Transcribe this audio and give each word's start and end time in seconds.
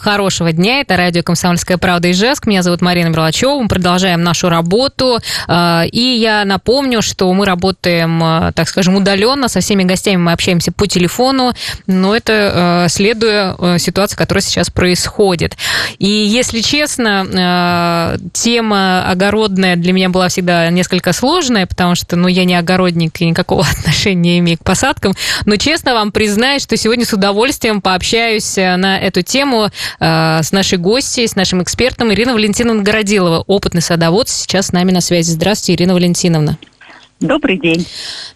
Хорошего 0.00 0.52
дня, 0.52 0.80
это 0.80 0.96
радио 0.96 1.22
«Комсомольская 1.22 1.76
правда» 1.76 2.08
и 2.08 2.12
Ижевск. 2.12 2.46
Меня 2.46 2.62
зовут 2.62 2.80
Марина 2.80 3.08
Мерлачева, 3.08 3.60
мы 3.60 3.68
продолжаем 3.68 4.22
нашу 4.22 4.48
работу. 4.48 5.18
А, 5.46 5.84
и 5.84 6.00
я 6.00 6.46
напомню, 6.46 7.02
что 7.02 7.30
мы 7.34 7.44
работаем, 7.44 8.24
а, 8.24 8.52
так 8.52 8.70
скажем, 8.70 8.94
удаленно, 8.96 9.48
со 9.48 9.60
всеми 9.60 9.82
гостями 9.82 10.16
мы 10.16 10.32
общаемся 10.32 10.72
по 10.72 10.86
телефону, 10.86 11.52
но 11.86 12.16
это 12.16 12.32
а, 12.32 12.88
следуя 12.88 13.76
ситуации, 13.76 14.16
которая 14.16 14.40
сейчас 14.40 14.70
происходит. 14.70 15.58
И 15.98 16.08
если 16.08 16.62
честно, 16.62 18.16
тема 18.32 19.10
огородная 19.10 19.76
для 19.76 19.92
меня 19.92 20.08
была 20.08 20.28
всегда 20.28 20.70
несколько 20.70 21.12
сложная, 21.12 21.66
потому 21.66 21.96
что, 21.96 22.16
ну, 22.16 22.28
я 22.28 22.46
не 22.46 22.54
огородник 22.54 23.20
и 23.20 23.26
никакого 23.26 23.66
отношения 23.78 24.22
не 24.22 24.38
имею 24.38 24.56
к 24.56 24.64
посадкам, 24.64 25.12
но 25.44 25.56
честно 25.56 25.92
вам 25.92 26.12
признаюсь, 26.12 26.62
что 26.62 26.78
сегодня 26.78 27.04
с 27.04 27.12
удовольствием 27.12 27.82
пообщаюсь 27.82 28.56
на 28.56 28.98
эту 28.98 29.20
тему 29.20 29.68
Э, 30.00 30.40
с 30.42 30.52
нашей 30.52 30.78
гостьей, 30.78 31.28
с 31.28 31.36
нашим 31.36 31.62
экспертом 31.62 32.12
Ирина 32.12 32.34
Валентиновна 32.34 32.82
Городилова, 32.82 33.44
опытный 33.46 33.82
садовод, 33.82 34.28
сейчас 34.28 34.68
с 34.68 34.72
нами 34.72 34.90
на 34.90 35.00
связи. 35.00 35.30
Здравствуйте, 35.30 35.74
Ирина 35.74 35.94
Валентиновна. 35.94 36.58
Добрый 37.20 37.58
день. 37.58 37.86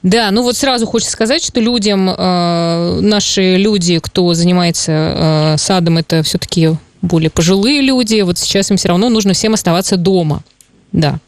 Да, 0.03 0.31
ну 0.31 0.43
вот 0.43 0.57
сразу 0.57 0.87
хочется 0.87 1.13
сказать, 1.13 1.45
что 1.45 1.61
людям, 1.61 2.09
э, 2.09 3.01
наши 3.01 3.57
люди, 3.57 3.99
кто 3.99 4.33
занимается 4.35 4.93
э, 4.93 5.57
садом, 5.59 5.99
это 5.99 6.23
все-таки 6.23 6.71
более 7.03 7.31
пожилые 7.31 7.81
люди. 7.81 8.21
Вот 8.21 8.39
сейчас 8.39 8.71
им 8.71 8.77
все 8.77 8.89
равно 8.89 9.09
нужно 9.09 9.33
всем 9.33 9.55
оставаться 9.55 9.97
дома. 9.97 10.43
Да. 10.93 11.19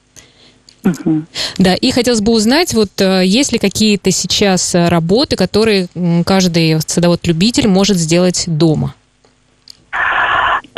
Угу. 0.84 1.24
Да, 1.58 1.74
и 1.74 1.90
хотелось 1.90 2.20
бы 2.20 2.32
узнать, 2.32 2.72
вот 2.74 2.90
э, 3.00 3.24
есть 3.26 3.52
ли 3.52 3.58
какие-то 3.58 4.12
сейчас 4.12 4.74
работы, 4.74 5.34
которые 5.34 5.88
каждый 6.24 6.80
садовод-любитель 6.86 7.66
может 7.66 7.98
сделать 7.98 8.44
дома? 8.46 8.94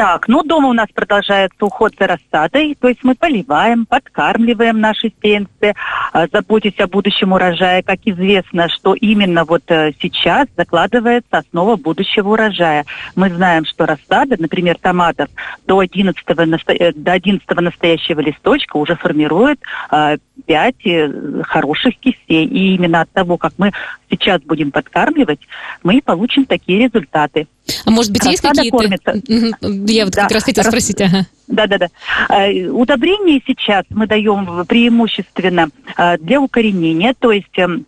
Так, 0.00 0.28
ну 0.28 0.42
дома 0.42 0.70
у 0.70 0.72
нас 0.72 0.88
продолжается 0.94 1.62
уход 1.62 1.92
за 2.00 2.06
рассадой, 2.06 2.74
то 2.80 2.88
есть 2.88 3.00
мы 3.04 3.14
поливаем, 3.14 3.84
подкармливаем 3.84 4.80
наши 4.80 5.12
сеянцы, 5.22 5.74
а, 6.14 6.26
заботясь 6.32 6.78
о 6.78 6.86
будущем 6.86 7.32
урожае. 7.32 7.82
Как 7.82 7.98
известно, 8.06 8.70
что 8.70 8.94
именно 8.94 9.44
вот 9.44 9.62
э, 9.66 9.92
сейчас 10.00 10.48
закладывается 10.56 11.36
основа 11.36 11.76
будущего 11.76 12.30
урожая. 12.30 12.86
Мы 13.14 13.28
знаем, 13.28 13.66
что 13.66 13.84
рассада, 13.84 14.36
например, 14.38 14.78
томатов 14.80 15.28
до 15.66 15.80
11, 15.80 16.24
э, 16.68 16.92
до 16.94 17.12
11 17.12 17.46
настоящего 17.60 18.20
листочка 18.20 18.78
уже 18.78 18.96
формирует 18.96 19.60
5 19.90 19.90
а, 19.90 20.70
э, 20.82 21.42
хороших 21.42 21.98
кистей. 21.98 22.46
И 22.46 22.74
именно 22.74 23.02
от 23.02 23.12
того, 23.12 23.36
как 23.36 23.52
мы 23.58 23.72
сейчас 24.10 24.40
будем 24.40 24.70
подкармливать, 24.70 25.40
мы 25.82 26.00
получим 26.02 26.46
такие 26.46 26.86
результаты. 26.88 27.48
А 27.84 27.90
может 27.90 28.12
быть, 28.12 28.24
Рассада 28.24 28.62
есть 28.62 28.72
какие-то... 28.72 29.92
Я 29.92 30.04
вот 30.04 30.14
да. 30.14 30.22
как 30.22 30.32
раз 30.32 30.44
хотела 30.44 30.64
спросить. 30.64 31.00
Ага. 31.00 31.26
Да, 31.46 31.66
да, 31.66 31.78
да. 31.78 31.88
Удобрения 32.72 33.40
сейчас 33.46 33.84
мы 33.90 34.06
даем 34.06 34.64
преимущественно 34.66 35.68
а, 35.96 36.16
для 36.16 36.40
укоренения, 36.40 37.14
то 37.18 37.32
есть 37.32 37.58
эм, 37.58 37.86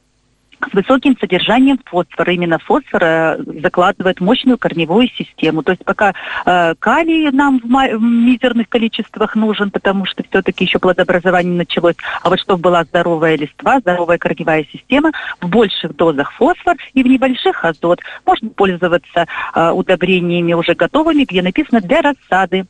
с 0.71 0.75
высоким 0.75 1.17
содержанием 1.19 1.79
фосфора. 1.85 2.33
Именно 2.33 2.59
фосфор 2.59 3.03
э, 3.03 3.39
закладывает 3.63 4.21
мощную 4.21 4.59
корневую 4.59 5.09
систему. 5.09 5.63
То 5.63 5.73
есть 5.73 5.85
пока 5.85 6.15
э, 6.45 6.75
калий 6.79 7.31
нам 7.31 7.59
в, 7.59 7.67
в 7.67 8.03
мизерных 8.03 8.69
количествах 8.69 9.35
нужен, 9.35 9.71
потому 9.71 10.05
что 10.05 10.23
все-таки 10.29 10.65
еще 10.65 10.79
плодообразование 10.79 11.55
началось. 11.55 11.97
А 12.23 12.29
вот 12.29 12.41
чтобы 12.41 12.63
была 12.63 12.85
здоровая 12.85 13.37
листва, 13.37 13.81
здоровая 13.81 14.19
корневая 14.19 14.65
система, 14.73 15.13
в 15.41 15.49
больших 15.49 15.97
дозах 15.97 16.33
фосфор 16.33 16.77
и 16.95 17.03
в 17.03 17.07
небольших 17.07 17.65
азот. 17.65 18.01
Можно 18.25 18.51
пользоваться 18.51 19.27
э, 19.55 19.71
удобрениями 19.71 20.53
уже 20.53 20.75
готовыми, 20.75 21.25
где 21.25 21.43
написано 21.43 21.81
для 21.81 22.03
рассады. 22.03 22.67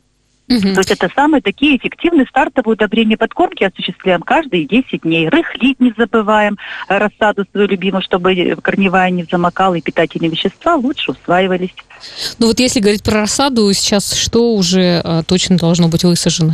Угу. 0.49 0.73
То 0.73 0.79
есть 0.79 0.91
это 0.91 1.09
самые 1.15 1.41
такие 1.41 1.77
эффективные 1.77 2.25
стартовые 2.27 2.73
удобрения 2.73 3.17
подкормки 3.17 3.63
осуществляем 3.63 4.21
каждые 4.21 4.65
10 4.65 5.01
дней. 5.01 5.29
Рыхлить 5.29 5.79
не 5.79 5.93
забываем, 5.97 6.57
э, 6.89 6.97
рассаду 6.97 7.45
свою 7.51 7.67
любимую, 7.67 8.01
чтобы 8.01 8.57
корневая 8.61 9.09
не 9.09 9.25
замокала 9.29 9.75
и 9.75 9.81
питательные 9.81 10.29
вещества 10.29 10.75
лучше 10.75 11.11
усваивались. 11.11 11.73
Ну 12.39 12.47
вот 12.47 12.59
если 12.59 12.81
говорить 12.81 13.03
про 13.03 13.21
рассаду, 13.21 13.71
сейчас 13.73 14.13
что 14.13 14.53
уже 14.53 15.01
а, 15.03 15.23
точно 15.23 15.57
должно 15.57 15.87
быть 15.87 16.03
высажено? 16.03 16.53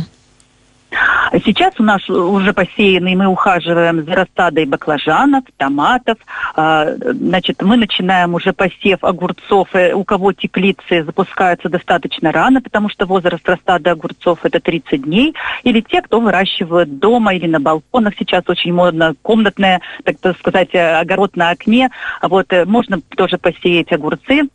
Сейчас 1.32 1.74
у 1.78 1.84
нас 1.84 2.08
уже 2.10 2.52
посеяны, 2.52 3.14
мы 3.14 3.26
ухаживаем 3.26 4.04
за 4.04 4.14
рассадой 4.14 4.66
баклажанов, 4.66 5.44
томатов. 5.56 6.18
А, 6.56 6.92
значит, 6.94 7.62
мы 7.62 7.76
начинаем 7.76 8.34
уже 8.34 8.52
посев 8.52 9.04
огурцов. 9.04 9.68
Э, 9.74 9.92
у 9.94 10.02
кого 10.02 10.32
теплицы 10.32 11.04
запускаются 11.04 11.68
достаточно 11.68 12.32
рано, 12.32 12.60
потому 12.60 12.88
что 12.88 13.06
возраст 13.06 13.48
рассады 13.48 13.90
огурцов 13.90 14.40
это 14.42 14.58
30 14.58 15.02
дней. 15.02 15.34
Или 15.62 15.80
те, 15.82 16.02
кто 16.02 16.20
выращивают 16.20 16.98
дома 16.98 17.34
или 17.34 17.46
на 17.46 17.60
балконах. 17.60 18.14
Сейчас 18.18 18.42
очень 18.48 18.72
модно 18.72 19.14
комнатное, 19.22 19.80
так 20.02 20.36
сказать, 20.38 20.74
огород 20.74 21.36
на 21.36 21.50
окне. 21.50 21.90
Вот 22.22 22.52
э, 22.52 22.64
можно 22.64 23.00
тоже 23.16 23.38
посеять 23.38 23.92
огурцы 23.92 24.48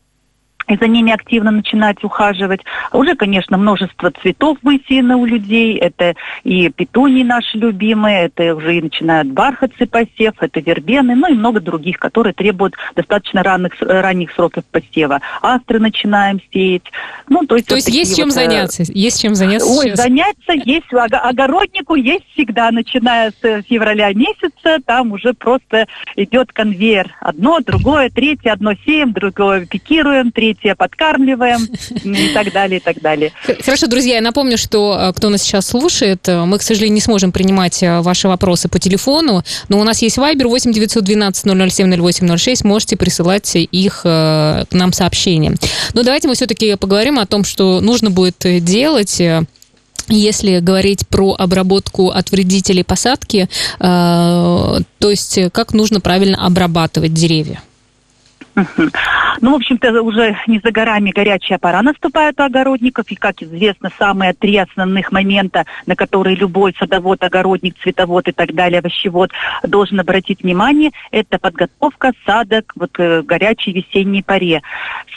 и 0.67 0.77
за 0.77 0.87
ними 0.87 1.11
активно 1.11 1.51
начинать 1.51 2.03
ухаживать. 2.03 2.61
Уже, 2.91 3.15
конечно, 3.15 3.57
множество 3.57 4.11
цветов 4.21 4.57
высеяно 4.63 5.17
у 5.17 5.25
людей. 5.25 5.77
Это 5.77 6.15
и 6.43 6.69
петунии 6.69 7.23
наши 7.23 7.57
любимые, 7.57 8.25
это 8.25 8.55
уже 8.55 8.77
и 8.77 8.81
начинают 8.81 9.29
бархатцы 9.29 9.85
посев, 9.85 10.33
это 10.39 10.59
вербены, 10.59 11.15
ну 11.15 11.31
и 11.31 11.35
много 11.35 11.59
других, 11.59 11.99
которые 11.99 12.33
требуют 12.33 12.75
достаточно 12.95 13.43
ранних, 13.43 13.73
ранних 13.79 14.31
сроков 14.31 14.63
посева. 14.65 15.21
Астры 15.41 15.79
начинаем 15.79 16.41
сеять. 16.51 16.83
Ну, 17.29 17.45
то 17.45 17.55
есть 17.55 17.67
то 17.67 17.75
вот 17.75 17.83
есть 17.83 17.89
есть 17.89 18.15
чем 18.15 18.29
вот, 18.29 18.37
э, 18.37 18.45
заняться? 18.45 18.83
Есть 18.87 19.21
чем 19.21 19.35
заняться 19.35 19.67
Ой, 19.67 19.85
сейчас? 19.85 19.99
заняться 19.99 20.53
есть. 20.53 20.85
Огороднику 20.91 21.95
есть 21.95 22.25
всегда, 22.33 22.71
начиная 22.71 23.31
с 23.31 23.61
февраля 23.63 24.13
месяца. 24.13 24.79
Там 24.85 25.11
уже 25.11 25.33
просто 25.33 25.87
идет 26.15 26.51
конвейер. 26.51 27.13
Одно, 27.19 27.59
другое, 27.59 28.09
третье, 28.09 28.51
одно 28.51 28.73
сеем, 28.85 29.13
другое 29.13 29.65
пикируем, 29.65 30.31
третье 30.31 30.54
развитие, 30.55 30.75
подкармливаем 30.75 31.67
и 32.03 32.33
так 32.33 32.51
далее, 32.51 32.79
и 32.79 32.83
так 32.83 33.01
далее. 33.01 33.31
Хорошо, 33.63 33.87
друзья, 33.87 34.15
я 34.15 34.21
напомню, 34.21 34.57
что 34.57 34.97
э, 34.99 35.13
кто 35.13 35.29
нас 35.29 35.41
сейчас 35.41 35.67
слушает, 35.67 36.27
э, 36.27 36.45
мы, 36.45 36.57
к 36.57 36.61
сожалению, 36.61 36.95
не 36.95 37.01
сможем 37.01 37.31
принимать 37.31 37.81
э, 37.83 38.01
ваши 38.01 38.27
вопросы 38.27 38.69
по 38.69 38.79
телефону, 38.79 39.43
но 39.69 39.79
у 39.79 39.83
нас 39.83 40.01
есть 40.01 40.17
Viber 40.17 40.47
8 40.47 40.71
912 40.71 41.71
007 41.71 42.01
08 42.01 42.37
06, 42.37 42.63
можете 42.63 42.97
присылать 42.97 43.55
их 43.55 44.01
к 44.03 44.67
нам 44.71 44.93
сообщением. 44.93 45.55
Но 45.93 46.03
давайте 46.03 46.27
мы 46.27 46.35
все-таки 46.35 46.75
поговорим 46.75 47.19
о 47.19 47.25
том, 47.25 47.43
что 47.43 47.81
нужно 47.81 48.09
будет 48.09 48.37
делать 48.63 49.21
если 50.07 50.59
говорить 50.59 51.07
про 51.07 51.33
обработку 51.33 52.09
от 52.09 52.29
вредителей 52.29 52.83
посадки, 52.83 53.49
э, 53.79 54.79
то 54.99 55.09
есть 55.09 55.39
как 55.51 55.73
нужно 55.73 55.99
правильно 55.99 56.45
обрабатывать 56.45 57.13
деревья? 57.13 57.61
Ну, 59.41 59.51
в 59.51 59.55
общем-то, 59.55 60.01
уже 60.01 60.37
не 60.47 60.59
за 60.63 60.71
горами 60.71 61.11
горячая 61.11 61.57
пора 61.57 61.81
наступает 61.81 62.39
у 62.39 62.43
огородников. 62.43 63.05
И, 63.09 63.15
как 63.15 63.41
известно, 63.41 63.91
самые 63.97 64.33
три 64.33 64.57
основных 64.57 65.11
момента, 65.11 65.65
на 65.85 65.95
которые 65.95 66.35
любой 66.35 66.73
садовод, 66.79 67.21
огородник, 67.23 67.75
цветовод 67.81 68.27
и 68.29 68.31
так 68.31 68.53
далее, 68.53 68.79
овощевод 68.79 69.31
должен 69.63 69.99
обратить 69.99 70.41
внимание, 70.43 70.91
это 71.11 71.37
подготовка 71.37 72.13
сада 72.25 72.61
к 72.61 72.73
вот, 72.75 72.91
э, 72.97 73.23
горячей 73.23 73.73
весенней 73.73 74.23
паре. 74.23 74.61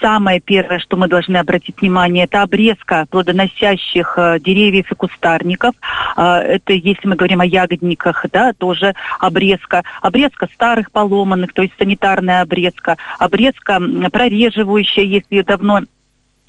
Самое 0.01 0.41
первое, 0.41 0.81
что 0.81 0.97
мы 0.97 1.09
должны 1.09 1.37
обратить 1.37 1.81
внимание, 1.81 2.25
это 2.25 2.43
обрезка 2.43 3.07
плодоносящих 3.11 4.15
э, 4.17 4.41
деревьев 4.41 4.91
и 4.91 4.95
кустарников. 4.95 5.75
Э, 6.17 6.39
это, 6.39 6.73
если 6.73 7.07
мы 7.07 7.15
говорим 7.15 7.41
о 7.41 7.47
ягодниках, 7.47 8.27
да, 8.33 8.53
тоже 8.53 8.95
обрезка. 9.21 9.85
Обрезка 10.03 10.49
старых 10.53 10.91
поломанных, 10.91 11.53
то 11.53 11.63
есть 11.63 11.75
санитарная 11.79 12.43
обрезка 12.43 12.97
обрезка 13.29 13.81
прореживающая, 14.11 15.05
если 15.05 15.43
давно 15.43 15.83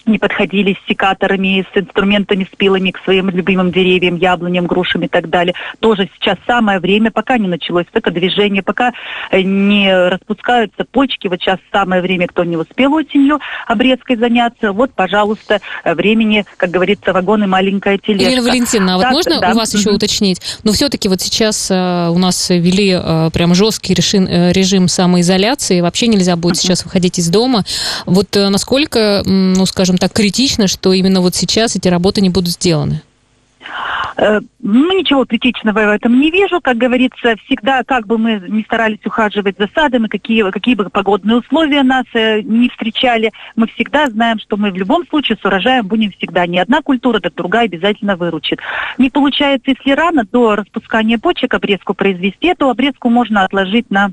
не 0.09 0.19
подходили 0.19 0.73
с 0.73 0.87
секаторами, 0.87 1.65
с 1.73 1.77
инструментами, 1.77 2.47
с 2.51 2.55
пилами 2.55 2.91
к 2.91 3.03
своим 3.03 3.29
любимым 3.29 3.71
деревьям, 3.71 4.17
яблоням, 4.17 4.65
грушам 4.67 5.03
и 5.03 5.07
так 5.07 5.29
далее. 5.29 5.53
Тоже 5.79 6.09
сейчас 6.15 6.37
самое 6.45 6.79
время, 6.79 7.11
пока 7.11 7.37
не 7.37 7.47
началось 7.47 7.85
это 7.93 8.11
движение, 8.11 8.63
пока 8.63 8.91
э, 9.31 9.41
не 9.41 10.09
распускаются 10.09 10.85
почки. 10.85 11.27
Вот 11.27 11.39
сейчас 11.39 11.59
самое 11.71 12.01
время, 12.01 12.27
кто 12.27 12.43
не 12.43 12.57
успел 12.57 12.93
осенью 12.93 13.39
обрезкой 13.67 14.17
заняться. 14.17 14.71
Вот, 14.71 14.93
пожалуйста, 14.93 15.59
времени, 15.85 16.45
как 16.57 16.71
говорится, 16.71 17.13
вагон 17.13 17.43
и 17.43 17.47
маленькая 17.47 17.97
тележка. 17.97 18.29
Ирина 18.29 18.43
Валентиновна, 18.43 18.95
а 18.95 18.97
вот 18.97 19.13
можно 19.13 19.39
да. 19.39 19.51
у 19.51 19.55
вас 19.55 19.73
еще 19.73 19.91
уточнить? 19.91 20.41
Но 20.63 20.71
все-таки 20.71 21.07
вот 21.07 21.21
сейчас 21.21 21.69
э, 21.71 22.09
у 22.09 22.17
нас 22.17 22.49
ввели 22.49 22.97
э, 23.01 23.29
прям 23.31 23.53
жесткий 23.53 23.93
режим, 23.93 24.25
э, 24.25 24.51
режим 24.51 24.87
самоизоляции, 24.87 25.81
вообще 25.81 26.07
нельзя 26.07 26.35
будет 26.35 26.55
uh-huh. 26.55 26.61
сейчас 26.61 26.83
выходить 26.83 27.19
из 27.19 27.29
дома. 27.29 27.63
Вот 28.05 28.35
э, 28.35 28.49
насколько, 28.49 29.21
ну, 29.25 29.65
скажем 29.65 29.97
так, 29.99 30.13
критично, 30.13 30.67
что 30.67 30.93
именно 30.93 31.21
вот 31.21 31.35
сейчас 31.35 31.75
эти 31.75 31.87
работы 31.87 32.21
не 32.21 32.29
будут 32.29 32.49
сделаны? 32.49 33.01
Э, 34.17 34.41
ну, 34.59 34.97
ничего 34.97 35.25
критичного 35.25 35.79
в 35.79 35.91
этом 35.91 36.19
не 36.19 36.29
вижу. 36.29 36.59
Как 36.61 36.77
говорится, 36.77 37.35
всегда, 37.45 37.83
как 37.83 38.05
бы 38.05 38.17
мы 38.17 38.43
ни 38.47 38.63
старались 38.63 39.05
ухаживать 39.05 39.55
за 39.57 39.69
садом, 39.73 40.07
какие, 40.07 40.49
какие 40.51 40.75
бы 40.75 40.89
погодные 40.89 41.37
условия 41.37 41.83
нас 41.83 42.05
э, 42.13 42.41
не 42.41 42.69
встречали, 42.69 43.31
мы 43.55 43.67
всегда 43.67 44.07
знаем, 44.07 44.39
что 44.39 44.57
мы 44.57 44.71
в 44.71 44.75
любом 44.75 45.07
случае 45.07 45.37
с 45.41 45.45
урожаем 45.45 45.87
будем 45.87 46.11
всегда. 46.11 46.45
Ни 46.47 46.57
одна 46.57 46.81
культура, 46.81 47.19
так 47.19 47.33
другая 47.35 47.65
обязательно 47.65 48.17
выручит. 48.17 48.59
Не 48.97 49.09
получается, 49.09 49.71
если 49.71 49.91
рано 49.91 50.25
до 50.29 50.55
распускания 50.55 51.17
почек 51.17 51.53
обрезку 51.53 51.93
произвести, 51.93 52.47
эту 52.47 52.69
обрезку 52.69 53.09
можно 53.09 53.43
отложить 53.45 53.89
на 53.89 54.11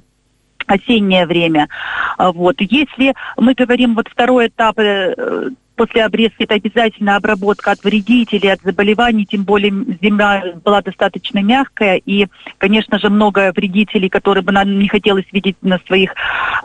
осеннее 0.67 1.27
время. 1.27 1.69
А 2.17 2.32
вот. 2.32 2.56
Если 2.61 3.15
мы 3.37 3.55
говорим, 3.55 3.94
вот 3.94 4.09
второй 4.09 4.49
этап 4.49 4.79
э, 4.79 5.50
после 5.76 6.05
обрезки 6.05 6.43
это 6.43 6.55
обязательно 6.55 7.17
обработка 7.17 7.73
от 7.73 7.84
вредителей, 7.84 8.52
от 8.52 8.61
заболеваний, 8.62 9.26
тем 9.26 9.44
более 9.44 9.70
земля 10.02 10.55
была 10.64 10.82
достаточно 10.82 11.43
мягкая, 11.43 11.96
и, 12.05 12.26
конечно 12.58 12.99
же, 12.99 13.11
много 13.11 13.52
вредителей, 13.55 14.08
которые 14.08 14.43
бы 14.43 14.52
нам 14.52 14.78
не 14.78 14.88
хотелось 14.88 15.26
видеть 15.32 15.56
на 15.62 15.78
своих 15.87 16.14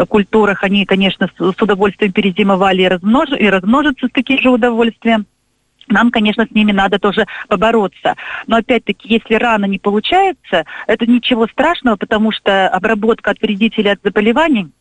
культурах, 0.08 0.64
они, 0.64 0.86
конечно, 0.86 1.30
с 1.38 1.62
удовольствием 1.62 2.12
перезимовали 2.12 2.84
и, 2.84 2.88
размнож... 2.88 3.30
и 3.30 3.48
размножатся 3.50 4.08
с 4.08 4.12
таким 4.12 4.40
же 4.40 4.50
удовольствием. 4.50 5.26
Нам, 5.88 6.10
конечно, 6.10 6.46
с 6.46 6.52
ними 6.52 6.72
надо 6.72 7.00
тоже 7.00 7.26
побороться. 7.50 8.16
Но 8.48 8.58
опять-таки, 8.58 9.10
если 9.10 9.36
рано 9.36 9.66
не 9.66 9.78
получается, 9.78 10.66
это 10.88 11.06
ничего 11.06 11.48
страшного, 11.48 11.98
потому 11.98 12.32
что 12.32 12.70
обработка 12.70 13.32
от 13.32 13.42
вредителей 13.42 13.92
от 13.92 14.00
заболеваний 14.02 14.72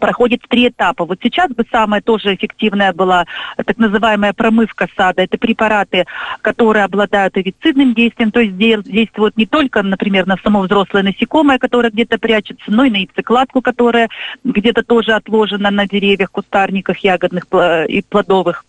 проходит 0.00 0.42
три 0.48 0.68
этапа. 0.68 1.04
Вот 1.04 1.18
сейчас 1.22 1.50
бы 1.50 1.64
самая 1.70 2.00
тоже 2.00 2.34
эффективная 2.34 2.92
была 2.92 3.26
так 3.56 3.78
называемая 3.78 4.32
промывка 4.32 4.88
сада. 4.96 5.22
Это 5.22 5.38
препараты, 5.38 6.06
которые 6.42 6.84
обладают 6.84 7.36
овицидным 7.36 7.94
действием, 7.94 8.30
то 8.30 8.40
есть 8.40 8.56
действуют 8.56 9.36
не 9.36 9.46
только, 9.46 9.82
например, 9.82 10.26
на 10.26 10.36
само 10.36 10.60
взрослое 10.60 11.02
насекомое, 11.02 11.58
которое 11.58 11.90
где-то 11.90 12.18
прячется, 12.18 12.64
но 12.68 12.84
и 12.84 12.90
на 12.90 12.96
яйцекладку, 12.96 13.62
которая 13.62 14.08
где-то 14.44 14.82
тоже 14.82 15.12
отложена 15.12 15.70
на 15.70 15.86
деревьях, 15.86 16.30
кустарниках, 16.30 16.98
ягодных 16.98 17.46
и 17.88 18.04
плодовых. 18.08 18.64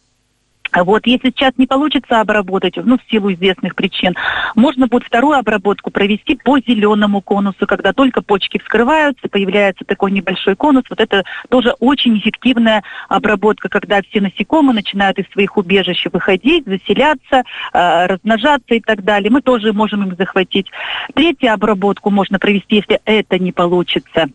Вот, 0.83 1.05
если 1.07 1.29
сейчас 1.29 1.53
не 1.57 1.67
получится 1.67 2.21
обработать, 2.21 2.75
ну, 2.77 2.97
в 2.97 3.11
силу 3.11 3.31
известных 3.33 3.75
причин, 3.75 4.15
можно 4.55 4.87
будет 4.87 5.03
вторую 5.03 5.37
обработку 5.37 5.91
провести 5.91 6.35
по 6.35 6.59
зеленому 6.59 7.21
конусу, 7.21 7.65
когда 7.67 7.93
только 7.93 8.21
почки 8.21 8.59
вскрываются, 8.59 9.27
появляется 9.29 9.85
такой 9.85 10.11
небольшой 10.11 10.55
конус. 10.55 10.83
Вот 10.89 10.99
это 10.99 11.23
тоже 11.49 11.73
очень 11.79 12.17
эффективная 12.17 12.83
обработка, 13.09 13.69
когда 13.69 14.01
все 14.01 14.21
насекомые 14.21 14.75
начинают 14.75 15.19
из 15.19 15.29
своих 15.31 15.57
убежищ 15.57 16.05
выходить, 16.11 16.65
заселяться, 16.65 17.43
э, 17.73 18.05
размножаться 18.07 18.75
и 18.75 18.79
так 18.79 19.03
далее. 19.03 19.31
Мы 19.31 19.41
тоже 19.41 19.73
можем 19.73 20.03
им 20.03 20.15
захватить. 20.15 20.67
Третью 21.13 21.53
обработку 21.53 22.09
можно 22.09 22.39
провести, 22.39 22.77
если 22.77 22.99
это 23.05 23.39
не 23.39 23.51
получится 23.51 24.27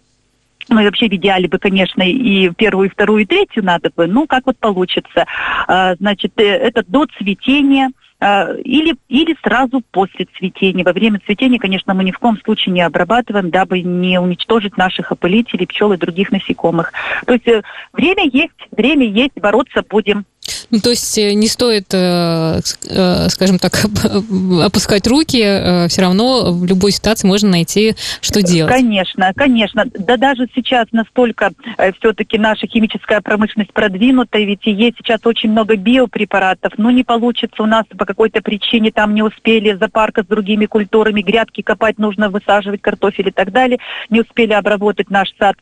ну 0.68 0.80
и 0.80 0.84
вообще 0.84 1.08
в 1.08 1.12
идеале 1.12 1.48
бы, 1.48 1.58
конечно, 1.58 2.02
и 2.02 2.50
первую, 2.50 2.88
и 2.88 2.92
вторую, 2.92 3.22
и 3.22 3.26
третью 3.26 3.64
надо 3.64 3.90
бы, 3.94 4.06
ну 4.06 4.26
как 4.26 4.46
вот 4.46 4.58
получится. 4.58 5.26
А, 5.66 5.94
значит, 5.96 6.32
э, 6.36 6.44
это 6.44 6.84
до 6.86 7.06
цветения, 7.18 7.90
а, 8.24 8.52
или, 8.64 8.94
или 9.08 9.36
сразу 9.42 9.82
после 9.90 10.28
цветения. 10.38 10.84
Во 10.84 10.92
время 10.92 11.20
цветения, 11.26 11.58
конечно, 11.58 11.92
мы 11.92 12.04
ни 12.04 12.12
в 12.12 12.18
коем 12.20 12.38
случае 12.44 12.72
не 12.72 12.82
обрабатываем, 12.82 13.50
дабы 13.50 13.80
не 13.80 14.20
уничтожить 14.20 14.76
наших 14.76 15.10
опылителей, 15.10 15.66
пчел 15.66 15.92
и 15.92 15.96
других 15.96 16.30
насекомых. 16.30 16.92
То 17.26 17.32
есть 17.32 17.48
э, 17.48 17.62
время 17.92 18.24
есть, 18.32 18.52
время 18.70 19.06
есть, 19.06 19.34
бороться 19.34 19.82
будем. 19.88 20.24
Ну, 20.70 20.80
то 20.80 20.90
есть 20.90 21.18
э, 21.18 21.32
не 21.34 21.48
стоит, 21.48 21.92
э, 21.92 22.60
э, 22.88 23.28
скажем 23.28 23.58
так, 23.58 23.72
опускать 24.62 25.06
руки, 25.06 25.88
все 25.88 26.02
равно 26.02 26.52
в 26.52 26.64
любой 26.64 26.92
ситуации 26.92 27.26
можно 27.26 27.50
найти, 27.50 27.94
что 28.20 28.42
делать. 28.42 28.72
Конечно, 28.72 29.32
конечно. 29.34 29.84
Да 29.86 30.16
даже 30.16 30.48
сейчас 30.54 30.86
настолько 30.92 31.52
все-таки 31.98 32.38
наша 32.38 32.66
химическая 32.66 33.20
промышленность 33.20 33.72
продвинута, 33.72 34.38
ведь 34.38 34.64
есть 34.64 34.98
сейчас 34.98 35.20
очень 35.24 35.50
много 35.50 35.76
биопрепаратов, 35.76 36.72
но 36.76 36.90
не 36.90 37.04
получится 37.04 37.62
у 37.62 37.66
нас 37.66 37.84
по 37.96 38.04
какой-то 38.04 38.40
причине, 38.42 38.90
там 38.90 39.14
не 39.14 39.22
успели 39.22 39.76
запарка 39.78 40.22
с 40.22 40.26
другими 40.26 40.66
культурами, 40.66 41.22
грядки 41.22 41.62
копать 41.62 41.98
нужно, 41.98 42.30
высаживать 42.30 42.82
картофель 42.82 43.28
и 43.28 43.32
так 43.32 43.52
далее, 43.52 43.78
не 44.10 44.20
успели 44.20 44.52
обработать 44.52 45.10
наш 45.10 45.32
сад 45.38 45.56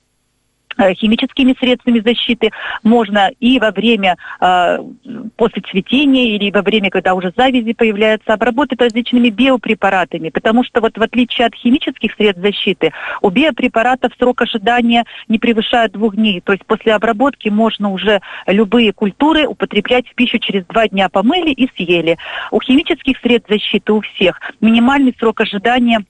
химическими 0.79 1.55
средствами 1.59 2.01
защиты, 2.01 2.51
можно 2.83 3.31
и 3.41 3.59
во 3.59 3.71
время, 3.71 4.17
э, 4.41 4.79
после 5.37 5.63
цветения 5.63 6.37
или 6.37 6.51
во 6.51 6.63
время, 6.63 6.91
когда 6.91 7.15
уже 7.15 7.33
завязи 7.37 7.73
появляются, 7.73 8.33
обработать 8.33 8.81
различными 8.81 9.29
биопрепаратами, 9.29 10.31
потому 10.31 10.65
что 10.65 10.81
вот 10.81 10.97
в 10.97 11.03
отличие 11.03 11.47
от 11.47 11.55
химических 11.55 12.15
средств 12.15 12.43
защиты, 12.43 12.93
у 13.23 13.31
биопрепаратов 13.31 14.13
срок 14.19 14.43
ожидания 14.43 15.05
не 15.29 15.39
превышает 15.39 15.93
двух 15.93 16.17
дней, 16.17 16.41
то 16.41 16.53
есть 16.53 16.65
после 16.67 16.95
обработки 16.95 17.49
можно 17.49 17.91
уже 17.91 18.21
любые 18.47 18.93
культуры 18.93 19.47
употреблять 19.47 20.09
в 20.09 20.15
пищу 20.15 20.39
через 20.39 20.65
два 20.67 20.89
дня 20.89 21.09
помыли 21.09 21.51
и 21.51 21.69
съели. 21.77 22.19
У 22.51 22.61
химических 22.61 23.19
средств 23.19 23.51
защиты 23.51 23.93
у 23.93 24.01
всех 24.01 24.41
минимальный 24.61 25.15
срок 25.19 25.41
ожидания 25.41 26.05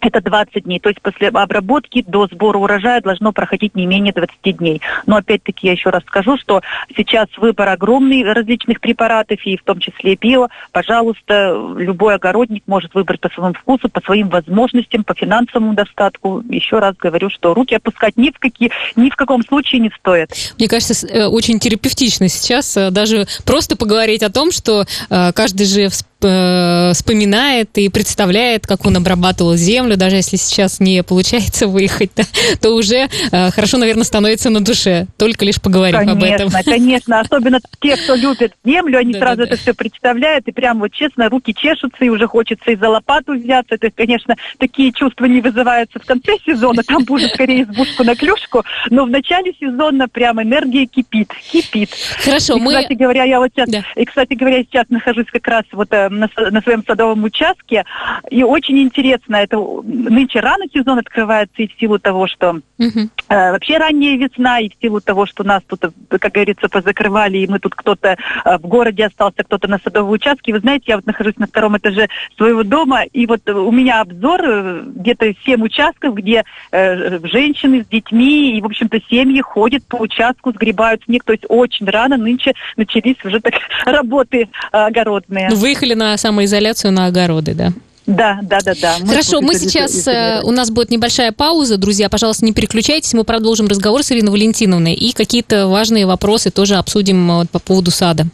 это 0.00 0.20
20 0.20 0.64
дней. 0.64 0.80
То 0.80 0.88
есть 0.88 1.00
после 1.00 1.28
обработки 1.28 2.04
до 2.06 2.26
сбора 2.26 2.58
урожая 2.58 3.00
должно 3.00 3.32
проходить 3.32 3.74
не 3.74 3.86
менее 3.86 4.12
20 4.12 4.56
дней. 4.58 4.80
Но 5.06 5.16
опять-таки 5.16 5.66
я 5.66 5.72
еще 5.72 5.90
раз 5.90 6.02
скажу, 6.04 6.36
что 6.38 6.62
сейчас 6.96 7.28
выбор 7.36 7.68
огромный 7.68 8.22
различных 8.24 8.80
препаратов, 8.80 9.38
и 9.44 9.56
в 9.56 9.62
том 9.62 9.78
числе 9.80 10.16
био. 10.16 10.48
Пожалуйста, 10.72 11.56
любой 11.76 12.14
огородник 12.14 12.62
может 12.66 12.94
выбрать 12.94 13.20
по 13.20 13.28
своему 13.30 13.54
вкусу, 13.54 13.88
по 13.88 14.00
своим 14.00 14.28
возможностям, 14.28 15.04
по 15.04 15.14
финансовому 15.14 15.74
достатку. 15.74 16.42
Еще 16.48 16.78
раз 16.78 16.96
говорю, 16.96 17.30
что 17.30 17.54
руки 17.54 17.74
опускать 17.74 18.16
ни 18.16 18.30
в, 18.30 18.38
какие, 18.38 18.70
ни 18.96 19.10
в 19.10 19.16
каком 19.16 19.42
случае 19.42 19.80
не 19.80 19.90
стоит. 19.98 20.30
Мне 20.58 20.68
кажется, 20.68 21.06
э, 21.06 21.26
очень 21.26 21.58
терапевтично 21.58 22.28
сейчас 22.28 22.76
э, 22.76 22.90
даже 22.90 23.26
просто 23.44 23.76
поговорить 23.76 24.22
о 24.22 24.30
том, 24.30 24.50
что 24.50 24.84
э, 25.10 25.32
каждый 25.32 25.66
же 25.66 25.88
вспоминает 26.20 27.70
и 27.76 27.88
представляет, 27.88 28.66
как 28.66 28.84
он 28.86 28.96
обрабатывал 28.96 29.56
землю, 29.56 29.96
даже 29.96 30.16
если 30.16 30.36
сейчас 30.36 30.80
не 30.80 31.02
получается 31.02 31.66
выехать, 31.66 32.10
да, 32.16 32.24
то 32.60 32.70
уже 32.70 33.08
э, 33.32 33.50
хорошо, 33.50 33.78
наверное, 33.78 34.04
становится 34.04 34.50
на 34.50 34.60
душе, 34.60 35.06
только 35.16 35.44
лишь 35.44 35.60
поговорив 35.60 35.98
конечно, 35.98 36.12
об 36.12 36.22
этом. 36.22 36.50
Конечно, 36.50 36.72
конечно, 36.72 37.20
особенно 37.20 37.60
те, 37.80 37.96
кто 37.96 38.14
любит 38.14 38.54
землю, 38.64 38.98
они 38.98 39.12
да, 39.12 39.18
сразу 39.18 39.36
да, 39.38 39.44
это 39.44 39.56
да. 39.56 39.62
все 39.62 39.74
представляют, 39.74 40.46
и 40.48 40.52
прям 40.52 40.80
вот 40.80 40.92
честно, 40.92 41.28
руки 41.28 41.54
чешутся, 41.54 42.04
и 42.04 42.08
уже 42.08 42.26
хочется 42.26 42.70
и 42.70 42.76
за 42.76 42.88
лопату 42.88 43.34
взяться. 43.34 43.76
Это, 43.76 43.90
конечно, 43.90 44.36
такие 44.58 44.92
чувства 44.92 45.26
не 45.26 45.40
вызываются 45.40 45.98
в 45.98 46.06
конце 46.06 46.36
сезона, 46.44 46.82
там 46.82 47.04
будет 47.04 47.32
скорее 47.32 47.62
избушку 47.62 48.04
на 48.04 48.14
клюшку, 48.14 48.64
но 48.90 49.04
в 49.04 49.10
начале 49.10 49.52
сезона 49.58 50.08
прям 50.08 50.42
энергия 50.42 50.86
кипит, 50.86 51.32
кипит. 51.50 51.90
Хорошо, 52.22 52.56
и, 52.56 52.60
мы... 52.60 52.74
Кстати 52.74 52.92
говоря, 52.94 53.24
я 53.24 53.40
вот 53.40 53.50
сейчас, 53.54 53.68
да. 53.68 53.84
и, 53.96 54.04
кстати 54.04 54.34
говоря, 54.34 54.62
сейчас 54.62 54.86
нахожусь 54.88 55.26
как 55.32 55.46
раз 55.48 55.64
вот 55.72 55.88
э, 55.92 56.09
на, 56.18 56.28
на 56.50 56.60
своем 56.60 56.84
садовом 56.84 57.24
участке. 57.24 57.84
И 58.30 58.42
очень 58.42 58.78
интересно, 58.78 59.36
это 59.36 59.56
нынче 59.84 60.40
рано 60.40 60.64
сезон 60.72 60.98
открывается 60.98 61.62
и 61.62 61.68
в 61.68 61.78
силу 61.78 61.98
того, 61.98 62.26
что 62.26 62.60
uh 62.80 63.08
э, 63.28 63.52
вообще 63.52 63.78
ранняя 63.78 64.16
весна, 64.16 64.60
и 64.60 64.68
в 64.68 64.72
силу 64.80 65.00
того, 65.00 65.26
что 65.26 65.44
нас 65.44 65.62
тут, 65.66 65.80
как 66.08 66.32
говорится, 66.32 66.68
позакрывали, 66.68 67.38
и 67.38 67.46
мы 67.46 67.58
тут 67.58 67.74
кто-то 67.74 68.16
э, 68.44 68.58
в 68.58 68.62
городе 68.62 69.06
остался, 69.06 69.44
кто-то 69.44 69.68
на 69.68 69.78
садовом 69.78 70.10
участке. 70.10 70.52
Вы 70.52 70.60
знаете, 70.60 70.84
я 70.88 70.96
вот 70.96 71.06
нахожусь 71.06 71.36
на 71.36 71.46
втором 71.46 71.76
этаже 71.76 72.08
своего 72.36 72.62
дома, 72.62 73.02
и 73.04 73.26
вот 73.26 73.48
у 73.48 73.70
меня 73.70 74.00
обзор 74.00 74.40
э, 74.42 74.82
где-то 74.86 75.32
семь 75.44 75.62
участков, 75.62 76.14
где 76.14 76.44
э, 76.72 77.18
женщины 77.26 77.84
с 77.84 77.86
детьми 77.86 78.56
и, 78.56 78.60
в 78.60 78.66
общем-то, 78.66 79.00
семьи 79.08 79.40
ходят 79.40 79.84
по 79.86 79.96
участку, 79.96 80.52
сгребают 80.52 81.02
снег. 81.04 81.24
То 81.24 81.32
есть 81.32 81.44
очень 81.48 81.86
рано 81.86 82.16
нынче 82.16 82.54
начались 82.76 83.16
уже 83.24 83.40
так 83.40 83.54
работы 83.84 84.48
э, 84.72 84.76
огородные. 84.76 85.48
Ну, 85.50 85.56
выехали 85.56 85.94
на 86.00 86.16
самоизоляцию 86.16 86.92
на 86.92 87.06
огороды, 87.06 87.54
да? 87.54 87.72
Да, 88.06 88.40
да, 88.42 88.58
да, 88.64 88.74
да. 88.80 88.96
Мы 89.00 89.08
Хорошо, 89.08 89.40
мы 89.40 89.54
сейчас, 89.54 90.08
э, 90.08 90.40
у 90.42 90.50
нас 90.50 90.70
будет 90.70 90.90
небольшая 90.90 91.30
пауза, 91.30 91.76
друзья, 91.76 92.08
пожалуйста, 92.08 92.44
не 92.44 92.52
переключайтесь, 92.52 93.12
мы 93.14 93.22
продолжим 93.22 93.68
разговор 93.68 94.02
с 94.02 94.10
Ириной 94.10 94.32
Валентиновной 94.32 94.94
и 94.94 95.12
какие-то 95.12 95.68
важные 95.68 96.06
вопросы 96.06 96.50
тоже 96.50 96.76
обсудим 96.76 97.42
э, 97.42 97.46
по 97.46 97.58
поводу 97.58 97.90
сада. 97.90 98.26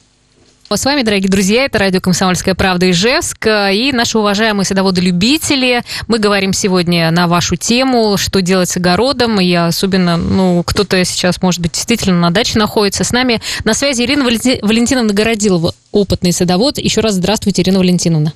С 0.69 0.85
вами, 0.85 1.03
дорогие 1.03 1.31
друзья, 1.31 1.67
это 1.67 1.79
радио 1.79 2.01
«Комсомольская 2.01 2.57
правда» 2.57 2.91
Ижевск 2.91 3.47
и 3.47 3.93
наши 3.95 4.19
уважаемые 4.19 4.67
садоводы-любители. 4.67 5.85
Мы 6.09 6.19
говорим 6.19 6.53
сегодня 6.53 7.13
на 7.13 7.29
вашу 7.29 7.55
тему, 7.55 8.17
что 8.17 8.43
делать 8.43 8.69
с 8.69 8.77
огородом, 8.77 9.41
и 9.41 9.53
особенно, 9.55 10.17
ну, 10.17 10.65
кто-то 10.67 11.05
сейчас, 11.05 11.41
может 11.41 11.61
быть, 11.61 11.73
действительно 11.73 12.19
на 12.19 12.31
даче 12.33 12.59
находится. 12.59 13.05
С 13.05 13.13
нами 13.13 13.41
на 13.63 13.75
связи 13.75 14.03
Ирина 14.03 14.25
Валентиновна 14.25 15.13
Городилова, 15.13 15.73
опытный 15.93 16.33
садовод. 16.33 16.79
Еще 16.79 17.01
раз 17.01 17.15
здравствуйте, 17.15 17.63
Ирина 17.63 17.79
Валентиновна. 17.79 18.33